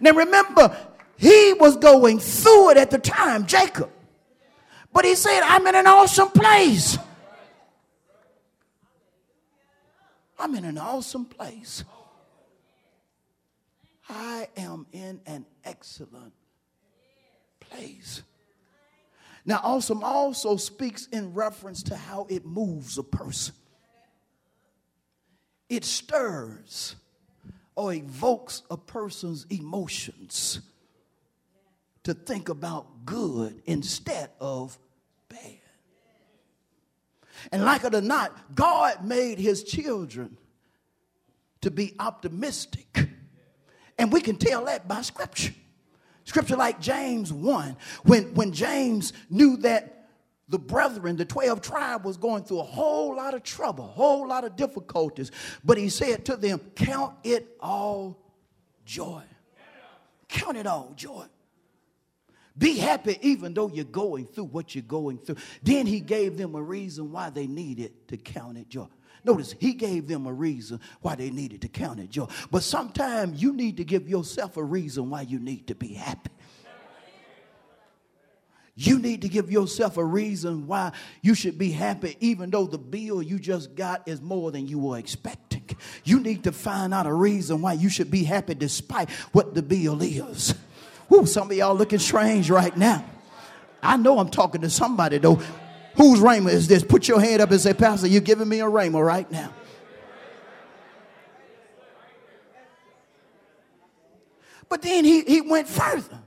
Now 0.00 0.12
remember, 0.12 0.76
he 1.16 1.54
was 1.54 1.76
going 1.76 2.18
through 2.18 2.70
it 2.70 2.76
at 2.76 2.90
the 2.90 2.98
time, 2.98 3.46
Jacob. 3.46 3.90
But 4.92 5.04
he 5.04 5.14
said, 5.14 5.40
I'm 5.42 5.66
in 5.66 5.74
an 5.74 5.86
awesome 5.86 6.30
place. 6.30 6.98
I'm 10.38 10.54
in 10.54 10.64
an 10.64 10.78
awesome 10.78 11.24
place. 11.24 11.84
I 14.08 14.48
am 14.56 14.86
in 14.92 15.20
an 15.26 15.46
excellent 15.64 16.32
place. 17.60 18.22
Now, 19.44 19.60
awesome 19.62 20.02
also 20.02 20.56
speaks 20.56 21.06
in 21.06 21.34
reference 21.34 21.84
to 21.84 21.96
how 21.96 22.26
it 22.28 22.44
moves 22.44 22.98
a 22.98 23.02
person. 23.02 23.54
It 25.68 25.84
stirs 25.84 26.96
or 27.74 27.92
evokes 27.92 28.62
a 28.70 28.76
person's 28.76 29.46
emotions 29.50 30.60
to 32.04 32.14
think 32.14 32.48
about 32.48 33.04
good 33.04 33.62
instead 33.66 34.30
of 34.40 34.78
bad. 35.28 35.60
And 37.52 37.64
like 37.64 37.84
it 37.84 37.94
or 37.94 38.00
not, 38.00 38.54
God 38.54 39.04
made 39.04 39.38
his 39.38 39.62
children 39.62 40.38
to 41.60 41.70
be 41.70 41.94
optimistic 41.98 43.08
and 43.98 44.12
we 44.12 44.20
can 44.20 44.36
tell 44.36 44.64
that 44.66 44.86
by 44.88 45.02
scripture. 45.02 45.54
Scripture 46.24 46.56
like 46.56 46.80
James 46.80 47.32
1, 47.32 47.76
when, 48.02 48.34
when 48.34 48.52
James 48.52 49.12
knew 49.30 49.56
that 49.58 50.08
the 50.48 50.58
brethren, 50.58 51.16
the 51.16 51.24
12 51.24 51.60
tribe, 51.60 52.04
was 52.04 52.16
going 52.16 52.44
through 52.44 52.60
a 52.60 52.64
whole 52.64 53.16
lot 53.16 53.34
of 53.34 53.42
trouble, 53.42 53.84
a 53.84 53.88
whole 53.88 54.28
lot 54.28 54.44
of 54.44 54.56
difficulties. 54.56 55.30
But 55.64 55.78
he 55.78 55.88
said 55.88 56.24
to 56.26 56.36
them, 56.36 56.60
Count 56.74 57.14
it 57.24 57.48
all 57.60 58.18
joy. 58.84 59.22
Count 60.28 60.56
it 60.56 60.66
all 60.66 60.92
joy. 60.96 61.26
Be 62.58 62.78
happy 62.78 63.18
even 63.20 63.52
though 63.54 63.68
you're 63.68 63.84
going 63.84 64.26
through 64.26 64.44
what 64.44 64.74
you're 64.74 64.82
going 64.82 65.18
through. 65.18 65.36
Then 65.62 65.86
he 65.86 66.00
gave 66.00 66.36
them 66.38 66.54
a 66.54 66.62
reason 66.62 67.12
why 67.12 67.30
they 67.30 67.46
needed 67.46 68.08
to 68.08 68.16
count 68.16 68.56
it 68.56 68.68
joy. 68.68 68.86
Notice 69.24 69.54
he 69.58 69.72
gave 69.72 70.06
them 70.06 70.26
a 70.26 70.32
reason 70.32 70.80
why 71.00 71.14
they 71.14 71.30
needed 71.30 71.62
to 71.62 71.68
count 71.68 72.00
it 72.00 72.10
joy. 72.10 72.26
But 72.50 72.62
sometimes 72.62 73.42
you 73.42 73.52
need 73.52 73.76
to 73.78 73.84
give 73.84 74.08
yourself 74.08 74.56
a 74.56 74.62
reason 74.62 75.10
why 75.10 75.22
you 75.22 75.38
need 75.38 75.66
to 75.68 75.74
be 75.74 75.94
happy. 75.94 76.30
You 78.78 78.98
need 78.98 79.22
to 79.22 79.28
give 79.28 79.50
yourself 79.50 79.96
a 79.96 80.04
reason 80.04 80.66
why 80.66 80.92
you 81.22 81.34
should 81.34 81.56
be 81.56 81.72
happy, 81.72 82.14
even 82.20 82.50
though 82.50 82.66
the 82.66 82.76
bill 82.76 83.22
you 83.22 83.38
just 83.38 83.74
got 83.74 84.06
is 84.06 84.20
more 84.20 84.50
than 84.50 84.68
you 84.68 84.78
were 84.78 84.98
expecting. 84.98 85.64
You 86.04 86.20
need 86.20 86.44
to 86.44 86.52
find 86.52 86.92
out 86.92 87.06
a 87.06 87.12
reason 87.12 87.62
why 87.62 87.72
you 87.72 87.88
should 87.88 88.10
be 88.10 88.22
happy 88.22 88.54
despite 88.54 89.08
what 89.32 89.54
the 89.54 89.62
bill 89.62 90.02
is. 90.02 90.54
Whoo, 91.08 91.24
some 91.24 91.50
of 91.50 91.56
y'all 91.56 91.74
looking 91.74 91.98
strange 91.98 92.50
right 92.50 92.76
now. 92.76 93.04
I 93.82 93.96
know 93.96 94.18
I'm 94.18 94.28
talking 94.28 94.60
to 94.60 94.70
somebody 94.70 95.18
though. 95.18 95.40
Whose 95.96 96.20
rhema 96.20 96.50
is 96.50 96.68
this? 96.68 96.84
Put 96.84 97.08
your 97.08 97.20
hand 97.20 97.40
up 97.40 97.50
and 97.50 97.60
say, 97.60 97.72
Pastor, 97.72 98.06
you're 98.06 98.20
giving 98.20 98.48
me 98.48 98.60
a 98.60 98.66
rhema 98.66 99.04
right 99.04 99.30
now. 99.30 99.52
But 104.68 104.82
then 104.82 105.04
he, 105.04 105.22
he 105.22 105.40
went 105.40 105.68
further. 105.68 106.18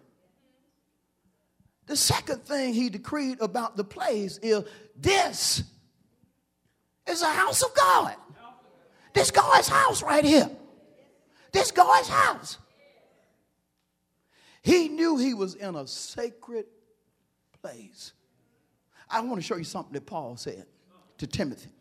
The 1.85 1.95
second 1.95 2.43
thing 2.43 2.73
he 2.73 2.89
decreed 2.89 3.41
about 3.41 3.75
the 3.75 3.83
place 3.83 4.37
is 4.37 4.63
this 4.95 5.63
is 7.07 7.21
a 7.21 7.29
house 7.29 7.63
of 7.63 7.73
God. 7.75 8.15
This 9.13 9.31
God's 9.31 9.67
house 9.67 10.03
right 10.03 10.23
here. 10.23 10.49
This 11.51 11.71
God's 11.71 12.07
house. 12.07 12.57
He 14.61 14.87
knew 14.87 15.17
he 15.17 15.33
was 15.33 15.55
in 15.55 15.75
a 15.75 15.87
sacred 15.87 16.65
place. 17.61 18.13
I 19.09 19.21
want 19.21 19.35
to 19.35 19.41
show 19.41 19.55
you 19.55 19.63
something 19.63 19.93
that 19.93 20.05
Paul 20.05 20.37
said 20.37 20.65
to 21.17 21.27
Timothy. 21.27 21.71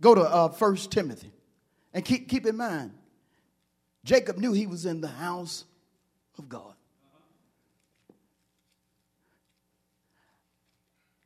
Go 0.00 0.14
to 0.14 0.22
uh, 0.22 0.48
1 0.48 0.76
Timothy. 0.76 1.32
And 1.92 2.04
keep, 2.04 2.28
keep 2.28 2.46
in 2.46 2.56
mind, 2.56 2.92
Jacob 4.04 4.38
knew 4.38 4.52
he 4.52 4.66
was 4.66 4.86
in 4.86 5.00
the 5.00 5.08
house 5.08 5.64
of 6.38 6.48
God. 6.48 6.74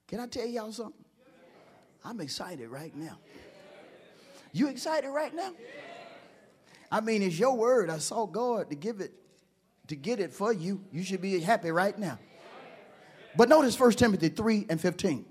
Can 0.09 0.21
I 0.21 0.27
tell 0.27 0.47
y'all 0.47 0.73
something? 0.73 1.05
I'm 2.05 2.21
excited 2.21 2.69
right 2.69 2.95
now. 2.95 3.19
You 4.53 4.69
excited 4.69 5.11
right 5.11 5.35
now? 5.35 5.53
I 6.91 7.01
mean, 7.01 7.23
it's 7.23 7.39
your 7.39 7.57
word. 7.57 7.91
I 7.91 7.99
saw 7.99 8.27
God 8.27 8.71
to 8.71 8.77
give 8.77 9.01
it, 9.01 9.13
to 9.89 9.97
get 9.97 10.21
it 10.21 10.33
for 10.33 10.53
you. 10.53 10.85
You 10.93 11.03
should 11.03 11.21
be 11.21 11.41
happy 11.41 11.71
right 11.71 11.99
now. 11.99 12.19
But 13.37 13.49
notice 13.49 13.79
1 13.79 13.93
Timothy 13.93 14.29
3 14.29 14.67
and 14.69 14.81
15. 14.81 15.25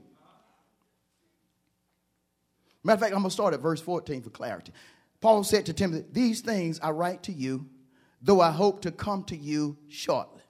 Matter 2.84 2.96
of 2.96 3.00
fact, 3.00 3.14
I'm 3.14 3.22
going 3.22 3.30
to 3.30 3.34
start 3.34 3.54
at 3.54 3.62
verse 3.62 3.80
14 3.80 4.24
for 4.24 4.30
clarity. 4.30 4.74
Paul 5.22 5.44
said 5.44 5.66
to 5.68 5.74
Timothy, 5.74 6.06
These 6.12 6.42
things 6.42 6.80
I 6.82 6.92
write 6.92 7.24
to 7.24 7.32
you, 7.32 7.66
though 8.22 8.42
I 8.42 8.52
hope 8.52 8.82
to 8.82 8.92
come 8.92 9.24
to 9.26 9.38
you 9.38 9.78
shortly. 9.88 10.42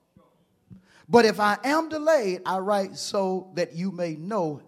But 1.07 1.25
if 1.25 1.39
I 1.39 1.57
am 1.63 1.89
delayed, 1.89 2.41
I 2.45 2.57
write 2.57 2.97
so 2.97 3.51
that 3.53 3.75
you 3.75 3.91
may 3.91 4.15
know 4.15 4.61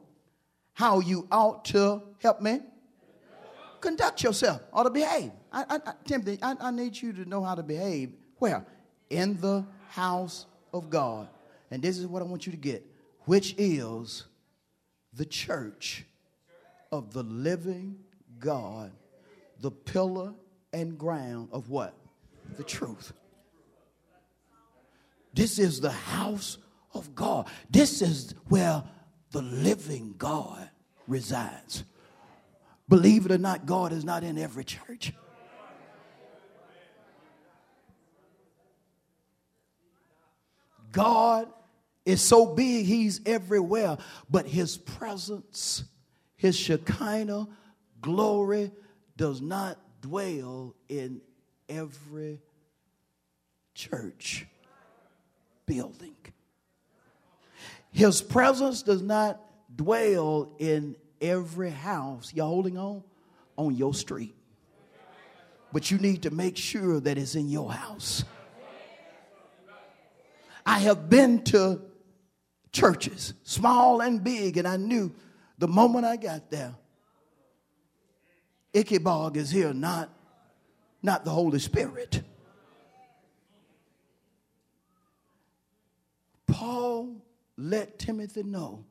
how 0.74 1.00
you 1.00 1.28
ought 1.32 1.66
to 1.66 2.04
help 2.20 2.42
me 2.42 2.60
conduct 3.82 4.22
yourself 4.22 4.62
or 4.72 4.84
to 4.84 4.90
behave. 4.90 5.32
I, 5.52 5.64
I, 5.70 5.76
I 5.76 5.94
Timothy, 6.06 6.38
I, 6.42 6.56
I 6.60 6.72
need 6.72 7.02
you 7.02 7.14
to 7.14 7.26
know 7.26 7.44
how 7.44 7.56
to 7.56 7.64
behave. 7.64 8.12
Where? 8.38 8.66
In 9.10 9.40
the 9.40 9.66
house 9.90 10.46
of 10.74 10.90
God. 10.90 11.30
And 11.76 11.84
this 11.84 11.98
is 11.98 12.08
what 12.08 12.22
I 12.22 12.26
want 12.26 12.46
you 12.46 12.54
to 12.54 12.58
get, 12.58 12.90
which 13.26 13.54
is 13.58 14.24
the 15.12 15.26
church 15.26 16.06
of 16.90 17.12
the 17.12 17.24
living 17.24 17.98
God, 18.40 18.94
the 19.60 19.72
pillar 19.72 20.34
and 20.72 20.98
ground 20.98 21.50
of 21.52 21.70
what? 21.70 21.94
The 22.56 22.64
truth. 22.64 23.12
This 25.34 25.60
is 25.60 25.82
the 25.82 25.92
house 25.92 26.60
of 26.94 27.14
God. 27.14 27.50
This 27.70 28.02
is 28.02 28.34
where 28.48 28.82
the 29.32 29.42
living 29.42 30.16
God 30.18 30.70
resides. 31.10 31.84
Believe 32.88 33.26
it 33.26 33.34
or 33.34 33.38
not, 33.38 33.66
God 33.66 33.92
is 33.92 34.06
not 34.06 34.24
in 34.24 34.38
every 34.38 34.64
church. 34.64 35.12
God 40.94 41.50
is 42.06 42.22
so 42.22 42.46
big, 42.46 42.86
He's 42.86 43.22
everywhere, 43.26 43.98
but 44.30 44.46
His 44.46 44.78
presence, 44.78 45.84
His 46.36 46.56
Shekinah 46.56 47.48
glory 48.02 48.72
does 49.18 49.42
not 49.42 49.80
dwell 50.02 50.76
in 50.88 51.22
every 51.68 52.40
church 53.74 54.46
building. 55.66 56.16
His 57.92 58.22
presence 58.22 58.84
does 58.84 59.02
not 59.02 59.42
dwell 59.76 60.54
in 60.60 60.96
every 61.22 61.72
house. 61.72 62.32
You're 62.34 62.46
holding 62.46 62.78
on? 62.78 63.04
On 63.58 63.74
your 63.74 63.94
street. 63.94 64.36
But 65.72 65.90
you 65.92 65.98
need 65.98 66.24
to 66.24 66.30
make 66.30 66.58
sure 66.58 67.00
that 67.00 67.18
it's 67.18 67.36
in 67.36 67.50
your 67.50 67.72
house. 67.72 68.24
I 70.66 70.80
have 70.80 71.10
been 71.10 71.44
to 71.46 71.82
churches, 72.76 73.34
small 73.44 74.02
and 74.02 74.24
big, 74.24 74.58
and 74.58 74.68
I 74.68 74.76
knew 74.76 75.16
the 75.58 75.68
moment 75.68 76.06
I 76.06 76.18
got 76.18 76.52
there, 76.52 76.76
Ichabod 78.74 79.38
is 79.38 79.50
here, 79.50 79.74
not, 79.74 80.10
not 81.02 81.24
the 81.24 81.32
Holy 81.32 81.60
Spirit. 81.60 82.22
Paul 86.46 87.16
let 87.58 87.98
Timothy 87.98 88.44
know 88.44 88.84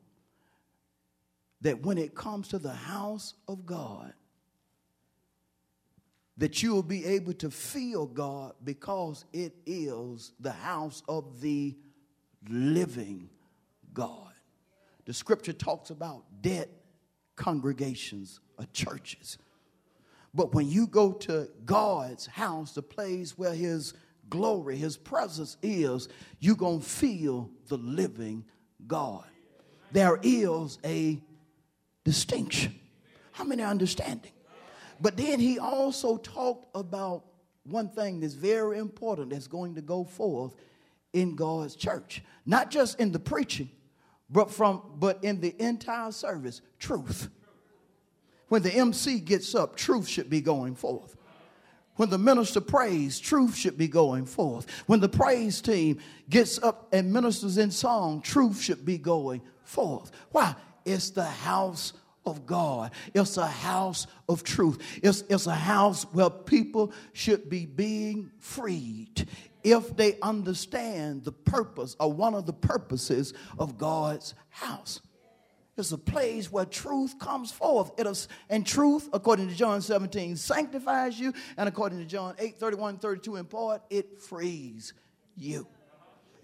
that 1.61 1.83
when 1.83 1.99
it 1.99 2.15
comes 2.15 2.47
to 2.49 2.57
the 2.59 2.73
house 2.73 3.35
of 3.47 3.67
God, 3.67 4.13
that 6.37 6.63
you 6.63 6.73
will 6.73 6.83
be 6.83 7.05
able 7.05 7.33
to 7.33 7.51
feel 7.51 8.07
God 8.07 8.53
because 8.63 9.25
it 9.31 9.53
is 9.67 10.33
the 10.39 10.51
house 10.51 11.03
of 11.07 11.39
the 11.39 11.77
living 12.49 13.29
God. 13.95 14.33
The 15.05 15.13
scripture 15.13 15.53
talks 15.53 15.89
about 15.89 16.23
dead 16.41 16.69
congregations 17.35 18.39
or 18.59 18.65
churches. 18.73 19.39
But 20.33 20.53
when 20.53 20.67
you 20.69 20.85
go 20.85 21.13
to 21.13 21.49
God's 21.65 22.27
house, 22.27 22.73
the 22.73 22.83
place 22.83 23.37
where 23.37 23.55
his 23.55 23.93
glory, 24.29 24.77
his 24.77 24.97
presence 24.97 25.57
is, 25.63 26.09
you're 26.39 26.55
going 26.55 26.81
to 26.81 26.85
feel 26.85 27.49
the 27.67 27.77
living 27.77 28.45
God. 28.85 29.25
There 29.91 30.19
is 30.21 30.77
a 30.83 31.21
distinction. 32.03 32.75
How 33.31 33.43
many 33.43 33.63
understanding? 33.63 34.31
But 34.99 35.17
then 35.17 35.39
he 35.39 35.59
also 35.59 36.17
talked 36.17 36.67
about 36.75 37.23
one 37.63 37.89
thing 37.89 38.19
that's 38.19 38.33
very 38.33 38.77
important 38.77 39.29
that's 39.29 39.47
going 39.47 39.75
to 39.75 39.81
go 39.81 40.03
forth 40.03 40.53
in 41.13 41.35
God's 41.35 41.75
church. 41.75 42.23
Not 42.45 42.71
just 42.71 42.99
in 42.99 43.11
the 43.11 43.19
preaching, 43.19 43.69
but 44.29 44.51
from 44.51 44.81
but 44.97 45.23
in 45.23 45.41
the 45.41 45.55
entire 45.61 46.11
service, 46.11 46.61
truth. 46.79 47.29
When 48.47 48.61
the 48.61 48.73
MC 48.73 49.19
gets 49.19 49.55
up, 49.55 49.75
truth 49.75 50.07
should 50.07 50.29
be 50.29 50.41
going 50.41 50.75
forth. 50.75 51.15
When 51.95 52.09
the 52.09 52.17
minister 52.17 52.61
prays, 52.61 53.19
truth 53.19 53.55
should 53.55 53.77
be 53.77 53.87
going 53.87 54.25
forth. 54.25 54.69
When 54.85 54.99
the 54.99 55.09
praise 55.09 55.61
team 55.61 55.99
gets 56.29 56.61
up 56.61 56.89
and 56.91 57.11
ministers 57.11 57.57
in 57.57 57.71
song, 57.71 58.21
truth 58.21 58.61
should 58.61 58.85
be 58.85 58.97
going 58.97 59.41
forth. 59.63 60.11
Why? 60.31 60.55
It's 60.83 61.09
the 61.09 61.23
house 61.23 61.93
of 62.25 62.45
God. 62.45 62.91
It's 63.13 63.37
a 63.37 63.47
house 63.47 64.07
of 64.27 64.43
truth. 64.43 64.79
It's, 65.03 65.23
it's 65.29 65.47
a 65.47 65.55
house 65.55 66.03
where 66.11 66.29
people 66.29 66.91
should 67.13 67.49
be 67.49 67.65
being 67.65 68.31
freed 68.39 69.27
if 69.63 69.95
they 69.95 70.17
understand 70.21 71.23
the 71.23 71.31
purpose 71.31 71.95
or 71.99 72.11
one 72.13 72.35
of 72.35 72.45
the 72.45 72.53
purposes 72.53 73.33
of 73.57 73.77
God's 73.77 74.35
house. 74.49 75.01
It's 75.77 75.91
a 75.91 75.97
place 75.97 76.51
where 76.51 76.65
truth 76.65 77.19
comes 77.19 77.51
forth. 77.51 77.91
It 77.97 78.07
is, 78.07 78.29
and 78.49 78.65
truth, 78.65 79.09
according 79.11 79.49
to 79.49 79.55
John 79.55 79.81
17, 79.81 80.37
sanctifies 80.37 81.19
you, 81.19 81.33
and 81.57 81.67
according 81.67 81.99
to 81.99 82.05
John 82.05 82.35
8, 82.39 82.57
31, 82.57 82.97
32 82.99 83.35
in 83.35 83.45
part, 83.45 83.81
it 83.89 84.21
frees 84.21 84.93
you. 85.35 85.67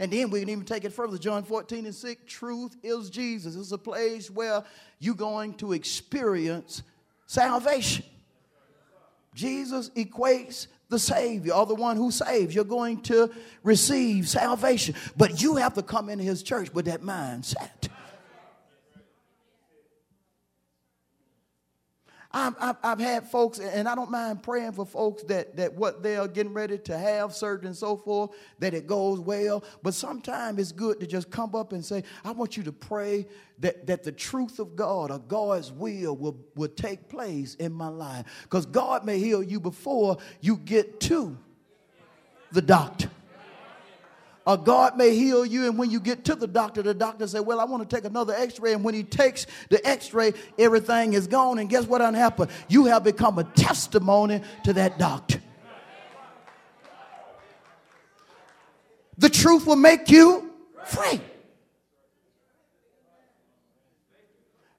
And 0.02 0.12
then 0.12 0.32
we 0.32 0.40
can 0.40 0.50
even 0.50 0.66
take 0.66 0.84
it 0.84 0.92
further. 0.92 1.20
John 1.20 1.44
14 1.44 1.86
and 1.86 1.94
6, 1.94 2.24
truth 2.26 2.76
is 2.82 3.12
Jesus. 3.12 3.56
It's 3.56 3.72
a 3.72 3.78
place 3.78 4.32
where 4.32 4.64
you're 4.98 5.14
going 5.14 5.54
to 5.58 5.74
experience 5.74 6.82
salvation. 7.28 8.04
Jesus 9.36 9.92
equates 9.92 10.66
the 10.90 10.98
Savior 10.98 11.54
or 11.54 11.68
the 11.68 11.76
one 11.76 11.98
who 11.98 12.10
saves. 12.10 12.56
You're 12.56 12.64
going 12.64 13.04
to 13.04 13.30
receive 13.62 14.28
salvation. 14.28 14.96
But 15.16 15.40
you 15.40 15.58
have 15.58 15.76
to 15.76 15.84
come 15.84 16.10
into 16.10 16.24
his 16.24 16.42
church 16.42 16.74
with 16.74 16.86
that 16.86 17.04
mindset. 17.04 17.91
I've, 22.34 22.56
I've, 22.60 22.76
I've, 22.82 23.00
had 23.00 23.30
folks, 23.30 23.60
and 23.60 23.88
I 23.88 23.96
don't 23.96 24.10
mind 24.10 24.42
praying 24.42 24.72
for 24.74 24.86
folks 24.86 25.24
that, 25.24 25.58
that 25.58 25.74
what 25.74 26.02
they're 26.02 26.28
getting 26.28 26.54
ready 26.54 26.78
to 26.78 26.98
have, 26.98 27.36
surgery 27.36 27.68
and 27.68 27.76
so 27.76 27.98
forth, 27.98 28.32
that 28.60 28.74
it 28.74 28.88
goes 28.88 29.20
well. 29.20 29.64
But 29.84 29.94
sometimes 29.94 30.60
it's 30.60 30.72
good 30.72 31.00
to 31.02 31.08
just 31.08 31.30
come 31.30 31.56
up 31.56 31.74
and 31.74 31.84
say, 31.84 32.04
I 32.24 32.32
want 32.32 32.56
you 32.56 32.64
to 32.64 32.72
pray 32.72 33.28
that, 33.60 33.86
that 33.88 34.04
the 34.04 34.12
truth 34.12 34.60
of 34.60 34.76
God 34.76 35.12
or 35.12 35.20
God's 35.20 35.72
will 35.72 36.16
will, 36.16 36.38
will 36.56 36.70
take 36.70 37.10
place 37.10 37.56
in 37.56 37.74
my 37.74 37.90
life. 37.90 38.26
Because 38.44 38.66
God 38.66 39.06
may 39.06 39.20
heal 39.20 39.44
you 39.44 39.60
before 39.60 40.18
you 40.40 40.56
get 40.58 41.02
to 41.02 41.38
the 42.52 42.62
doctor. 42.62 43.10
Uh, 44.44 44.56
God 44.56 44.98
may 44.98 45.16
heal 45.16 45.46
you, 45.46 45.68
and 45.68 45.78
when 45.78 45.92
you 45.92 46.00
get 46.00 46.26
to 46.26 46.36
the 46.36 46.48
doctor, 46.48 46.82
the 46.82 46.96
doctor 46.96 47.28
say, 47.28 47.40
"Well, 47.40 47.60
I 47.60 47.66
want 47.66 47.88
to 47.88 47.96
take 47.96 48.06
another 48.06 48.34
X-ray." 48.34 48.74
And 48.74 48.84
when 48.84 48.96
he 48.96 49.04
takes 49.04 49.46
the 49.70 49.86
X-ray, 49.88 50.34
everything 50.58 51.14
is 51.14 51.28
gone. 51.28 51.60
And 51.60 51.70
guess 51.70 51.86
what 51.86 52.02
happened? 52.02 52.50
You 52.68 52.86
have 52.86 53.04
become 53.04 53.38
a 53.38 53.44
testimony 53.44 54.42
to 54.64 54.74
that 54.74 54.98
doctor. 54.98 55.40
The 59.20 59.30
truth 59.30 59.68
will 59.68 59.76
make 59.76 60.10
you 60.10 60.52
free. 60.86 61.22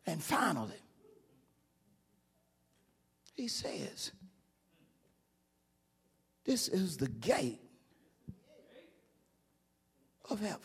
And 0.04 0.20
finally, 0.20 0.82
he 3.34 3.46
says, 3.46 4.10
"This 6.44 6.66
is 6.66 6.96
the 6.96 7.06
gate." 7.06 7.60
Of 10.32 10.40
heaven. 10.40 10.60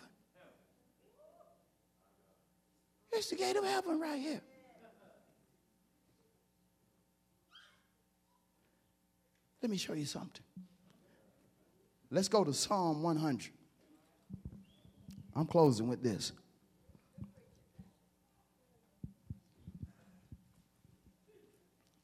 It's 3.12 3.30
the 3.30 3.36
gate 3.36 3.56
of 3.56 3.64
heaven 3.64 4.00
right 4.00 4.20
here. 4.20 4.42
Let 9.62 9.72
me 9.72 9.78
show 9.78 9.94
you 9.94 10.06
something. 10.06 10.44
Let's 12.10 12.30
go 12.30 12.44
to 12.44 12.54
Psalm 12.54 13.04
100. 13.04 13.52
I'm 15.36 15.46
closing 15.46 15.88
with 15.88 16.02
this. 16.02 16.32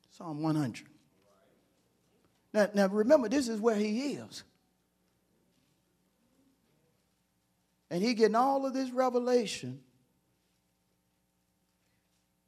Psalm 0.10 0.42
100. 0.42 0.86
Now, 2.54 2.70
now 2.74 2.88
remember, 2.88 3.30
this 3.30 3.48
is 3.48 3.60
where 3.60 3.76
he 3.76 4.14
is. 4.14 4.44
And 7.94 8.02
he 8.02 8.16
getting 8.16 8.34
all 8.34 8.66
of 8.66 8.74
this 8.74 8.90
revelation 8.90 9.80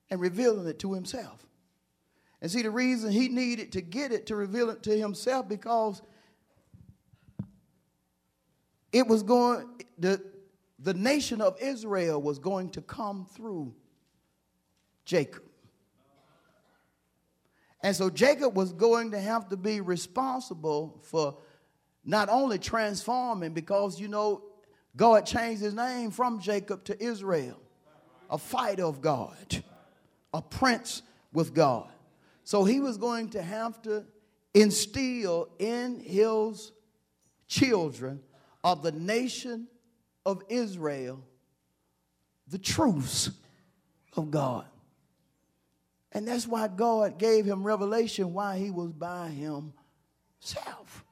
and 0.09 0.19
revealing 0.19 0.65
it 0.65 0.79
to 0.79 0.95
himself. 0.95 1.45
And 2.41 2.49
see, 2.49 2.63
the 2.63 2.71
reason 2.71 3.11
he 3.11 3.27
needed 3.27 3.73
to 3.73 3.81
get 3.81 4.11
it 4.11 4.25
to 4.25 4.35
reveal 4.35 4.71
it 4.71 4.81
to 4.81 4.97
himself 4.97 5.47
because 5.47 6.01
it 8.91 9.05
was 9.05 9.21
going, 9.21 9.83
the, 9.99 10.19
the 10.79 10.95
nation 10.95 11.41
of 11.41 11.61
Israel 11.61 12.19
was 12.19 12.39
going 12.39 12.71
to 12.71 12.81
come 12.81 13.27
through 13.35 13.75
Jacob. 15.05 15.43
And 17.83 17.95
so 17.95 18.09
Jacob 18.09 18.57
was 18.57 18.73
going 18.73 19.11
to 19.11 19.19
have 19.19 19.49
to 19.49 19.57
be 19.57 19.79
responsible 19.79 20.99
for 21.03 21.37
not 22.03 22.29
only 22.29 22.57
transforming, 22.57 23.53
because 23.53 23.99
you 23.99 24.07
know, 24.07 24.41
God 24.95 25.25
changed 25.25 25.61
his 25.61 25.73
name 25.73 26.11
from 26.11 26.39
Jacob 26.39 26.83
to 26.85 27.03
Israel, 27.03 27.61
a 28.29 28.37
fighter 28.37 28.85
of 28.85 29.01
God, 29.01 29.63
a 30.33 30.41
prince 30.41 31.01
with 31.33 31.53
God. 31.53 31.89
So 32.43 32.63
he 32.63 32.79
was 32.79 32.97
going 32.97 33.29
to 33.29 33.41
have 33.41 33.81
to 33.83 34.05
instill 34.53 35.49
in 35.59 35.99
his 35.99 36.71
children 37.47 38.21
of 38.63 38.81
the 38.81 38.91
nation 38.91 39.67
of 40.25 40.41
Israel 40.49 41.23
the 42.47 42.57
truths 42.57 43.31
of 44.13 44.31
God. 44.31 44.65
And 46.11 46.27
that's 46.27 46.47
why 46.47 46.67
God 46.67 47.19
gave 47.19 47.45
him 47.45 47.63
revelation 47.63 48.33
why 48.33 48.57
he 48.57 48.71
was 48.71 48.91
by 48.93 49.29
himself. 49.29 51.04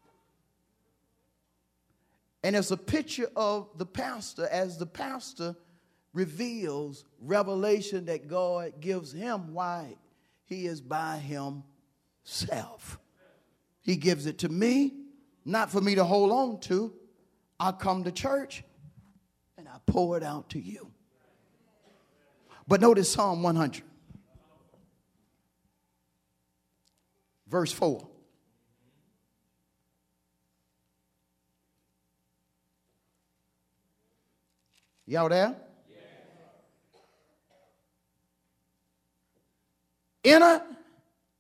And 2.44 2.56
it's 2.56 2.72
a 2.72 2.78
picture 2.78 3.30
of 3.36 3.70
the 3.78 3.86
pastor 3.86 4.48
as 4.48 4.78
the 4.78 4.86
pastor 4.86 5.56
reveals 6.14 7.06
revelation 7.20 8.06
that 8.06 8.28
God 8.28 8.82
gives 8.82 9.14
him 9.14 9.54
why 9.54 9.96
he 10.46 10.68
is 10.68 10.82
by 10.82 11.18
himself. 11.18 13.00
He 13.82 13.96
gives 13.96 14.26
it 14.26 14.40
to 14.40 14.50
me, 14.50 14.94
not 15.46 15.72
for 15.72 15.82
me 15.82 15.96
to 15.96 16.04
hold 16.04 16.32
on 16.32 16.60
to. 16.62 16.94
I 17.60 17.72
come 17.72 18.04
to 18.04 18.12
church 18.12 18.64
and 19.58 19.68
I 19.68 19.78
pour 19.86 20.18
it 20.18 20.24
out 20.24 20.50
to 20.50 20.60
you. 20.60 20.92
But 22.68 22.82
notice 22.82 23.12
Psalm 23.12 23.44
100, 23.44 23.84
verse 27.48 27.72
4. 27.72 28.08
Y'all 35.06 35.30
there? 35.30 35.56
Enter 40.24 40.62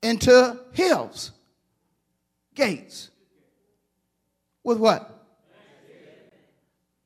into 0.01 0.59
hills, 0.73 1.31
gates. 2.53 3.09
With 4.63 4.77
what? 4.77 5.09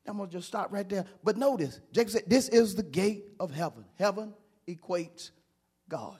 I'm 0.08 0.18
going 0.18 0.30
to 0.30 0.34
just 0.34 0.48
stop 0.48 0.72
right 0.72 0.88
there. 0.88 1.06
But 1.24 1.38
notice, 1.38 1.82
Jacob 1.92 2.12
said, 2.12 2.24
This 2.28 2.48
is 2.50 2.76
the 2.76 2.84
gate 2.84 3.26
of 3.40 3.52
heaven. 3.52 3.84
Heaven 3.96 4.34
equates 4.68 5.32
God. 5.90 6.18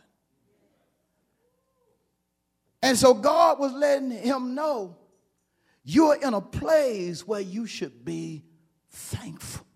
And 2.82 2.98
so 2.98 3.14
God 3.14 3.60
was 3.60 3.72
letting 3.74 4.12
him 4.12 4.56
know 4.56 4.98
you're 5.84 6.16
in 6.16 6.34
a 6.34 6.42
place 6.42 7.26
where 7.26 7.40
you 7.40 7.66
should 7.66 8.04
be 8.04 8.44
thankful. 8.90 9.67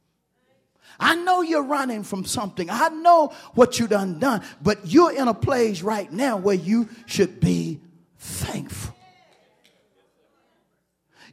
I 1.01 1.15
know 1.15 1.41
you're 1.41 1.63
running 1.63 2.03
from 2.03 2.25
something. 2.25 2.69
I 2.69 2.89
know 2.89 3.33
what 3.55 3.79
you 3.79 3.87
done 3.87 4.19
done, 4.19 4.43
but 4.61 4.85
you're 4.85 5.11
in 5.11 5.27
a 5.27 5.33
place 5.33 5.81
right 5.81 6.09
now 6.11 6.37
where 6.37 6.55
you 6.55 6.87
should 7.07 7.39
be 7.39 7.81
thankful. 8.19 8.95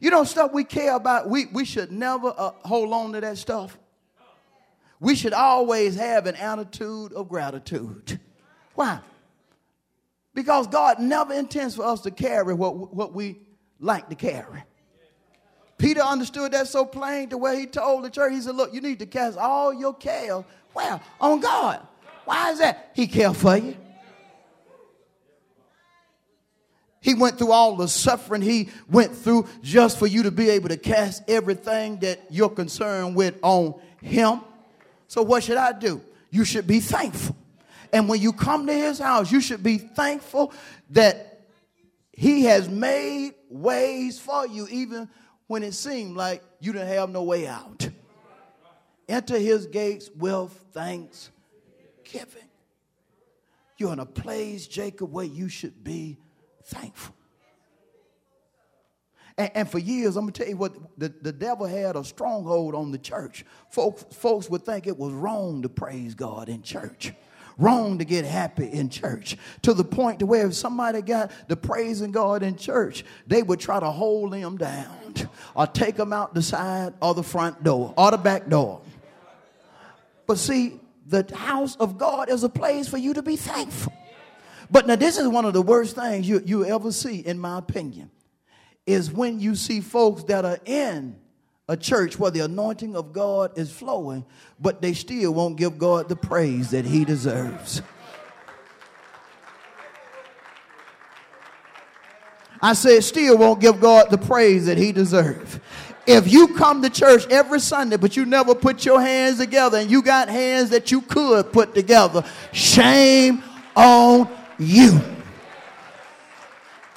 You 0.01 0.09
know, 0.09 0.23
stuff 0.23 0.53
we 0.53 0.63
care 0.63 0.95
about, 0.95 1.29
we, 1.29 1.45
we 1.53 1.65
should 1.65 1.91
never 1.91 2.33
uh, 2.35 2.51
hold 2.65 2.91
on 2.91 3.13
to 3.13 3.21
that 3.21 3.37
stuff. 3.37 3.77
We 4.99 5.15
should 5.15 5.33
always 5.33 5.95
have 5.95 6.25
an 6.25 6.35
attitude 6.35 7.13
of 7.13 7.29
gratitude. 7.29 8.19
Why? 8.73 8.99
Because 10.33 10.67
God 10.67 10.99
never 10.99 11.33
intends 11.33 11.75
for 11.75 11.85
us 11.85 12.01
to 12.01 12.11
carry 12.11 12.53
what, 12.53 12.93
what 12.93 13.13
we 13.13 13.39
like 13.79 14.09
to 14.09 14.15
carry. 14.15 14.63
Peter 15.79 16.01
understood 16.01 16.51
that 16.51 16.67
so 16.67 16.85
plain 16.85 17.29
to 17.29 17.37
where 17.37 17.57
he 17.57 17.65
told 17.65 18.03
the 18.03 18.09
church, 18.11 18.33
he 18.33 18.41
said, 18.41 18.55
Look, 18.55 18.73
you 18.73 18.81
need 18.81 18.99
to 18.99 19.07
cast 19.07 19.37
all 19.37 19.73
your 19.73 19.95
care 19.95 20.43
well, 20.73 21.01
On 21.19 21.39
God. 21.39 21.85
Why 22.25 22.51
is 22.51 22.59
that? 22.59 22.91
He 22.93 23.07
cared 23.07 23.35
for 23.35 23.57
you. 23.57 23.75
He 27.01 27.13
went 27.15 27.37
through 27.37 27.51
all 27.51 27.75
the 27.75 27.87
suffering 27.87 28.41
he 28.41 28.69
went 28.89 29.15
through 29.15 29.47
just 29.63 29.97
for 29.97 30.05
you 30.05 30.23
to 30.23 30.31
be 30.31 30.49
able 30.49 30.69
to 30.69 30.77
cast 30.77 31.23
everything 31.29 31.97
that 31.99 32.19
you're 32.29 32.49
concerned 32.49 33.15
with 33.15 33.39
on 33.41 33.79
him. 34.01 34.41
So, 35.07 35.23
what 35.23 35.43
should 35.43 35.57
I 35.57 35.71
do? 35.71 36.01
You 36.29 36.43
should 36.43 36.67
be 36.67 36.81
thankful. 36.81 37.35
And 37.91 38.07
when 38.07 38.21
you 38.21 38.33
come 38.33 38.67
to 38.67 38.73
his 38.73 38.99
house, 38.99 39.31
you 39.31 39.41
should 39.41 39.63
be 39.63 39.77
thankful 39.77 40.53
that 40.91 41.41
he 42.11 42.43
has 42.43 42.69
made 42.69 43.33
ways 43.49 44.19
for 44.19 44.45
you, 44.45 44.67
even 44.69 45.09
when 45.49 45.63
it 45.63 45.73
seemed 45.73 46.15
like 46.15 46.43
you 46.59 46.71
didn't 46.71 46.89
have 46.89 47.09
no 47.09 47.23
way 47.23 47.47
out. 47.47 47.89
Enter 49.07 49.39
his 49.39 49.65
gates 49.65 50.07
with 50.15 50.51
thanksgiving. 50.73 51.33
You're 53.79 53.93
in 53.93 53.99
a 53.99 54.05
place, 54.05 54.67
Jacob, 54.67 55.11
where 55.11 55.25
you 55.25 55.49
should 55.49 55.83
be 55.83 56.19
thankful. 56.65 57.15
And, 59.39 59.51
and, 59.55 59.69
for 59.69 59.79
years, 59.79 60.17
I'm 60.17 60.25
gonna 60.25 60.33
tell 60.33 60.47
you 60.47 60.57
what 60.57 60.75
the, 60.99 61.11
the 61.19 61.31
devil 61.31 61.65
had 61.65 61.95
a 61.95 62.03
stronghold 62.03 62.75
on 62.75 62.91
the 62.91 62.99
church. 62.99 63.43
Folks 63.71 64.49
would 64.51 64.63
think 64.63 64.85
it 64.85 64.99
was 64.99 65.13
wrong 65.13 65.63
to 65.63 65.69
praise 65.69 66.13
God 66.13 66.47
in 66.47 66.61
church 66.61 67.11
wrong 67.59 67.99
to 67.99 68.05
get 68.05 68.25
happy 68.25 68.65
in 68.65 68.89
church 68.89 69.37
to 69.61 69.73
the 69.73 69.83
point 69.83 70.19
to 70.19 70.25
where 70.25 70.47
if 70.47 70.55
somebody 70.55 71.01
got 71.01 71.31
the 71.47 71.57
praising 71.57 72.11
God 72.11 72.41
in 72.41 72.55
church, 72.55 73.03
they 73.27 73.43
would 73.43 73.59
try 73.59 73.79
to 73.79 73.91
hold 73.91 74.33
them 74.33 74.57
down 74.57 75.13
or 75.55 75.67
take 75.67 75.95
them 75.95 76.13
out 76.13 76.33
the 76.33 76.41
side 76.41 76.93
or 77.01 77.13
the 77.13 77.23
front 77.23 77.63
door 77.63 77.93
or 77.97 78.11
the 78.11 78.17
back 78.17 78.47
door. 78.47 78.81
But 80.25 80.37
see, 80.37 80.79
the 81.05 81.29
house 81.35 81.75
of 81.75 81.97
God 81.97 82.29
is 82.29 82.43
a 82.43 82.49
place 82.49 82.87
for 82.87 82.97
you 82.97 83.13
to 83.15 83.21
be 83.21 83.35
thankful. 83.35 83.93
But 84.71 84.85
now, 84.85 84.95
this 84.95 85.17
is 85.17 85.27
one 85.27 85.45
of 85.45 85.53
the 85.53 85.61
worst 85.61 85.95
things 85.95 86.29
you, 86.29 86.41
you 86.45 86.65
ever 86.65 86.91
see, 86.91 87.17
in 87.17 87.39
my 87.39 87.57
opinion, 87.57 88.11
is 88.85 89.11
when 89.11 89.39
you 89.39 89.55
see 89.55 89.81
folks 89.81 90.23
that 90.25 90.45
are 90.45 90.59
in 90.65 91.15
a 91.69 91.77
church 91.77 92.17
where 92.17 92.31
the 92.31 92.39
anointing 92.39 92.95
of 92.95 93.13
God 93.13 93.55
is 93.55 93.71
flowing, 93.71 94.25
but 94.59 94.81
they 94.81 94.93
still 94.93 95.35
won't 95.35 95.55
give 95.55 95.77
God 95.77 96.09
the 96.09 96.15
praise 96.15 96.71
that 96.71 96.83
He 96.83 97.05
deserves. 97.05 97.83
I 102.59 102.73
said, 102.73 103.03
still 103.03 103.37
won't 103.37 103.61
give 103.61 103.79
God 103.79 104.09
the 104.09 104.17
praise 104.17 104.65
that 104.65 104.79
He 104.79 104.91
deserves. 104.91 105.59
If 106.07 106.29
you 106.29 106.55
come 106.55 106.81
to 106.81 106.89
church 106.89 107.27
every 107.27 107.59
Sunday, 107.59 107.97
but 107.97 108.17
you 108.17 108.25
never 108.25 108.55
put 108.55 108.83
your 108.83 108.99
hands 108.99 109.37
together 109.37 109.77
and 109.77 109.91
you 109.91 110.01
got 110.01 110.27
hands 110.27 110.71
that 110.71 110.91
you 110.91 111.01
could 111.01 111.53
put 111.53 111.75
together, 111.75 112.23
shame 112.51 113.43
on 113.75 114.27
you. 114.57 114.99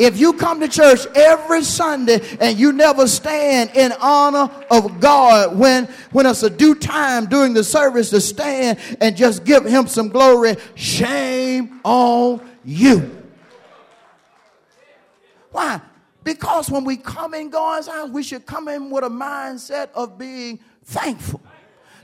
If 0.02 0.18
you 0.18 0.32
come 0.32 0.58
to 0.58 0.66
church 0.66 1.06
every 1.14 1.62
Sunday 1.62 2.20
and 2.40 2.58
you 2.58 2.72
never 2.72 3.06
stand 3.06 3.70
in 3.76 3.92
honor 4.00 4.50
of 4.68 4.98
God 4.98 5.56
when, 5.56 5.84
when 6.10 6.26
it's 6.26 6.42
a 6.42 6.50
due 6.50 6.74
time 6.74 7.26
during 7.26 7.54
the 7.54 7.62
service 7.62 8.10
to 8.10 8.20
stand 8.20 8.80
and 9.00 9.16
just 9.16 9.44
give 9.44 9.64
him 9.64 9.86
some 9.86 10.08
glory, 10.08 10.56
shame 10.74 11.80
on 11.84 12.44
you. 12.64 13.16
Why? 15.52 15.80
Because 16.24 16.68
when 16.68 16.82
we 16.82 16.96
come 16.96 17.32
in 17.34 17.48
God's 17.50 17.86
house, 17.86 18.10
we 18.10 18.24
should 18.24 18.44
come 18.44 18.66
in 18.66 18.90
with 18.90 19.04
a 19.04 19.08
mindset 19.08 19.90
of 19.94 20.18
being 20.18 20.58
thankful. 20.82 21.40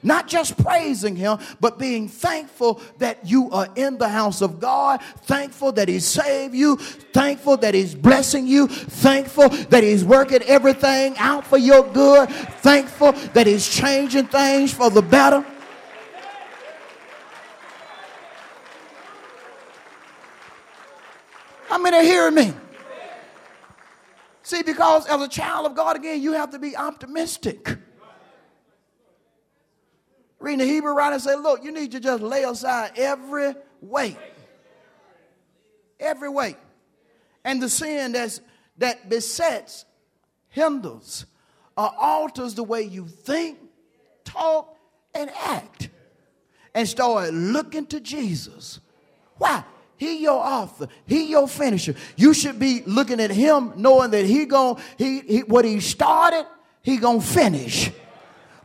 Not 0.03 0.29
just 0.29 0.63
praising 0.63 1.17
Him, 1.17 1.39
but 1.61 1.79
being 1.79 2.09
thankful 2.09 2.81
that 2.99 3.27
you 3.27 3.51
are 3.51 3.69
in 3.77 3.99
the 3.99 4.09
house 4.09 4.41
of 4.43 4.61
God, 4.61 5.03
thankful 5.23 5.73
that 5.73 5.89
He 5.89 5.99
saved 5.99 6.55
you, 6.55 6.77
thankful 6.77 7.57
that 7.59 7.75
He's 7.75 7.95
blessing 7.95 8.47
you, 8.47 8.69
thankful 8.69 9.49
that 9.49 9.83
He's 9.83 10.05
working 10.05 10.43
everything 10.43 11.17
out 11.19 11.47
for 11.47 11.59
your 11.59 11.85
good, 11.93 12.29
thankful 12.29 13.13
that 13.13 13.47
He's 13.47 13.69
changing 13.69 14.27
things 14.27 14.73
for 14.73 14.91
the 14.91 15.03
better. 15.03 15.45
How 21.69 21.79
many 21.79 21.97
are 21.99 22.03
hearing 22.03 22.35
me? 22.35 22.55
See, 24.43 24.63
because 24.63 25.07
as 25.07 25.21
a 25.21 25.29
child 25.29 25.67
of 25.67 25.75
God, 25.75 25.97
again, 25.97 26.23
you 26.23 26.33
have 26.33 26.51
to 26.51 26.59
be 26.59 26.75
optimistic. 26.75 27.78
Reading 30.41 30.61
the 30.61 30.73
Hebrew 30.73 30.93
writer 30.93 31.19
say, 31.19 31.35
look, 31.35 31.65
you 31.65 31.73
need 31.73 31.93
to 31.93 32.01
just 32.01 32.23
lay 32.23 32.45
aside 32.45 32.93
every 32.97 33.55
weight. 33.81 34.17
Every 35.99 36.29
weight. 36.29 36.57
And 37.45 37.61
the 37.61 37.69
sin 37.69 38.13
that's, 38.13 38.41
that 38.79 39.09
besets, 39.09 39.85
hinders, 40.49 41.27
or 41.77 41.93
alters 41.99 42.55
the 42.55 42.63
way 42.63 42.83
you 42.83 43.07
think, 43.07 43.59
talk, 44.25 44.77
and 45.15 45.31
act. 45.45 45.89
And 46.75 46.89
start 46.89 47.33
looking 47.35 47.87
to 47.87 47.99
Jesus. 47.99 48.79
Why? 49.39 49.65
He 49.97 50.23
your 50.23 50.41
author. 50.41 50.87
He 51.07 51.31
your 51.31 51.49
finisher. 51.49 51.95
You 52.17 52.33
should 52.33 52.61
be 52.61 52.83
looking 52.87 53.19
at 53.19 53.31
him 53.31 53.73
knowing 53.77 54.13
that 54.13 54.25
he 54.25 54.45
going 54.45 54.81
he, 54.97 55.21
he 55.21 55.41
what 55.41 55.65
he 55.65 55.81
started, 55.81 56.47
he 56.83 56.99
going 56.99 57.21
to 57.21 57.27
finish. 57.27 57.91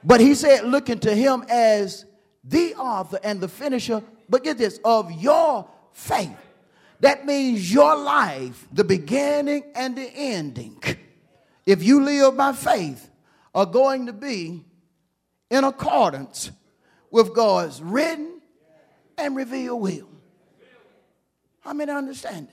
But 0.06 0.22
he 0.22 0.36
said 0.36 0.66
looking 0.66 1.00
to 1.00 1.16
him 1.16 1.44
as 1.50 2.06
the 2.44 2.76
author 2.76 3.20
and 3.24 3.40
the 3.40 3.48
finisher, 3.48 4.04
but 4.28 4.44
get 4.44 4.58
this, 4.58 4.80
of 4.84 5.12
your 5.12 5.68
faith. 5.94 6.36
That 7.00 7.26
means 7.26 7.74
your 7.74 7.96
life, 7.96 8.68
the 8.72 8.84
beginning 8.84 9.64
and 9.76 9.96
the 9.96 10.10
ending. 10.14 10.82
If 11.66 11.84
you 11.84 12.04
live 12.04 12.38
by 12.38 12.54
faith, 12.54 13.10
are 13.56 13.66
going 13.66 14.08
to 14.08 14.14
be 14.14 14.64
in 15.50 15.64
accordance 15.64 16.52
with 17.12 17.34
God's 17.36 17.82
written 17.82 18.42
and 19.18 19.36
revealed 19.36 19.82
will. 19.82 20.10
How 21.62 21.74
many 21.74 21.92
understand? 21.92 22.48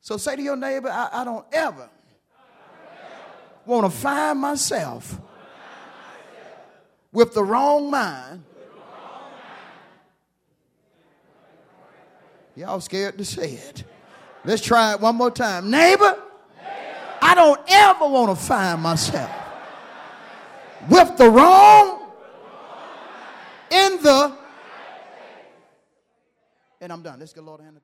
So 0.00 0.16
say 0.16 0.36
to 0.36 0.42
your 0.42 0.56
neighbor, 0.56 0.90
I, 0.90 1.08
I 1.12 1.24
don't 1.24 1.46
ever 1.52 1.88
want 3.64 3.90
to 3.90 3.90
find 3.90 4.40
myself 4.40 5.18
with 7.12 7.34
the 7.34 7.44
wrong 7.44 7.90
mind. 7.90 8.44
Y'all 12.56 12.80
scared 12.80 13.16
to 13.18 13.24
say 13.24 13.52
it. 13.52 13.84
Let's 14.44 14.62
try 14.62 14.92
it 14.92 15.00
one 15.00 15.16
more 15.16 15.30
time. 15.30 15.70
Neighbor, 15.70 16.18
I 17.20 17.34
don't 17.34 17.60
ever 17.68 18.06
want 18.06 18.36
to 18.36 18.44
find 18.44 18.82
myself 18.82 19.30
with 20.90 21.16
the 21.16 21.30
wrong 21.30 22.10
in 23.70 24.02
the 24.02 24.36
and 26.80 26.92
I'm 26.92 27.02
done. 27.02 27.20
Let's 27.20 27.32
get 27.32 27.44
Lord 27.44 27.60
a 27.60 27.62
hand. 27.62 27.78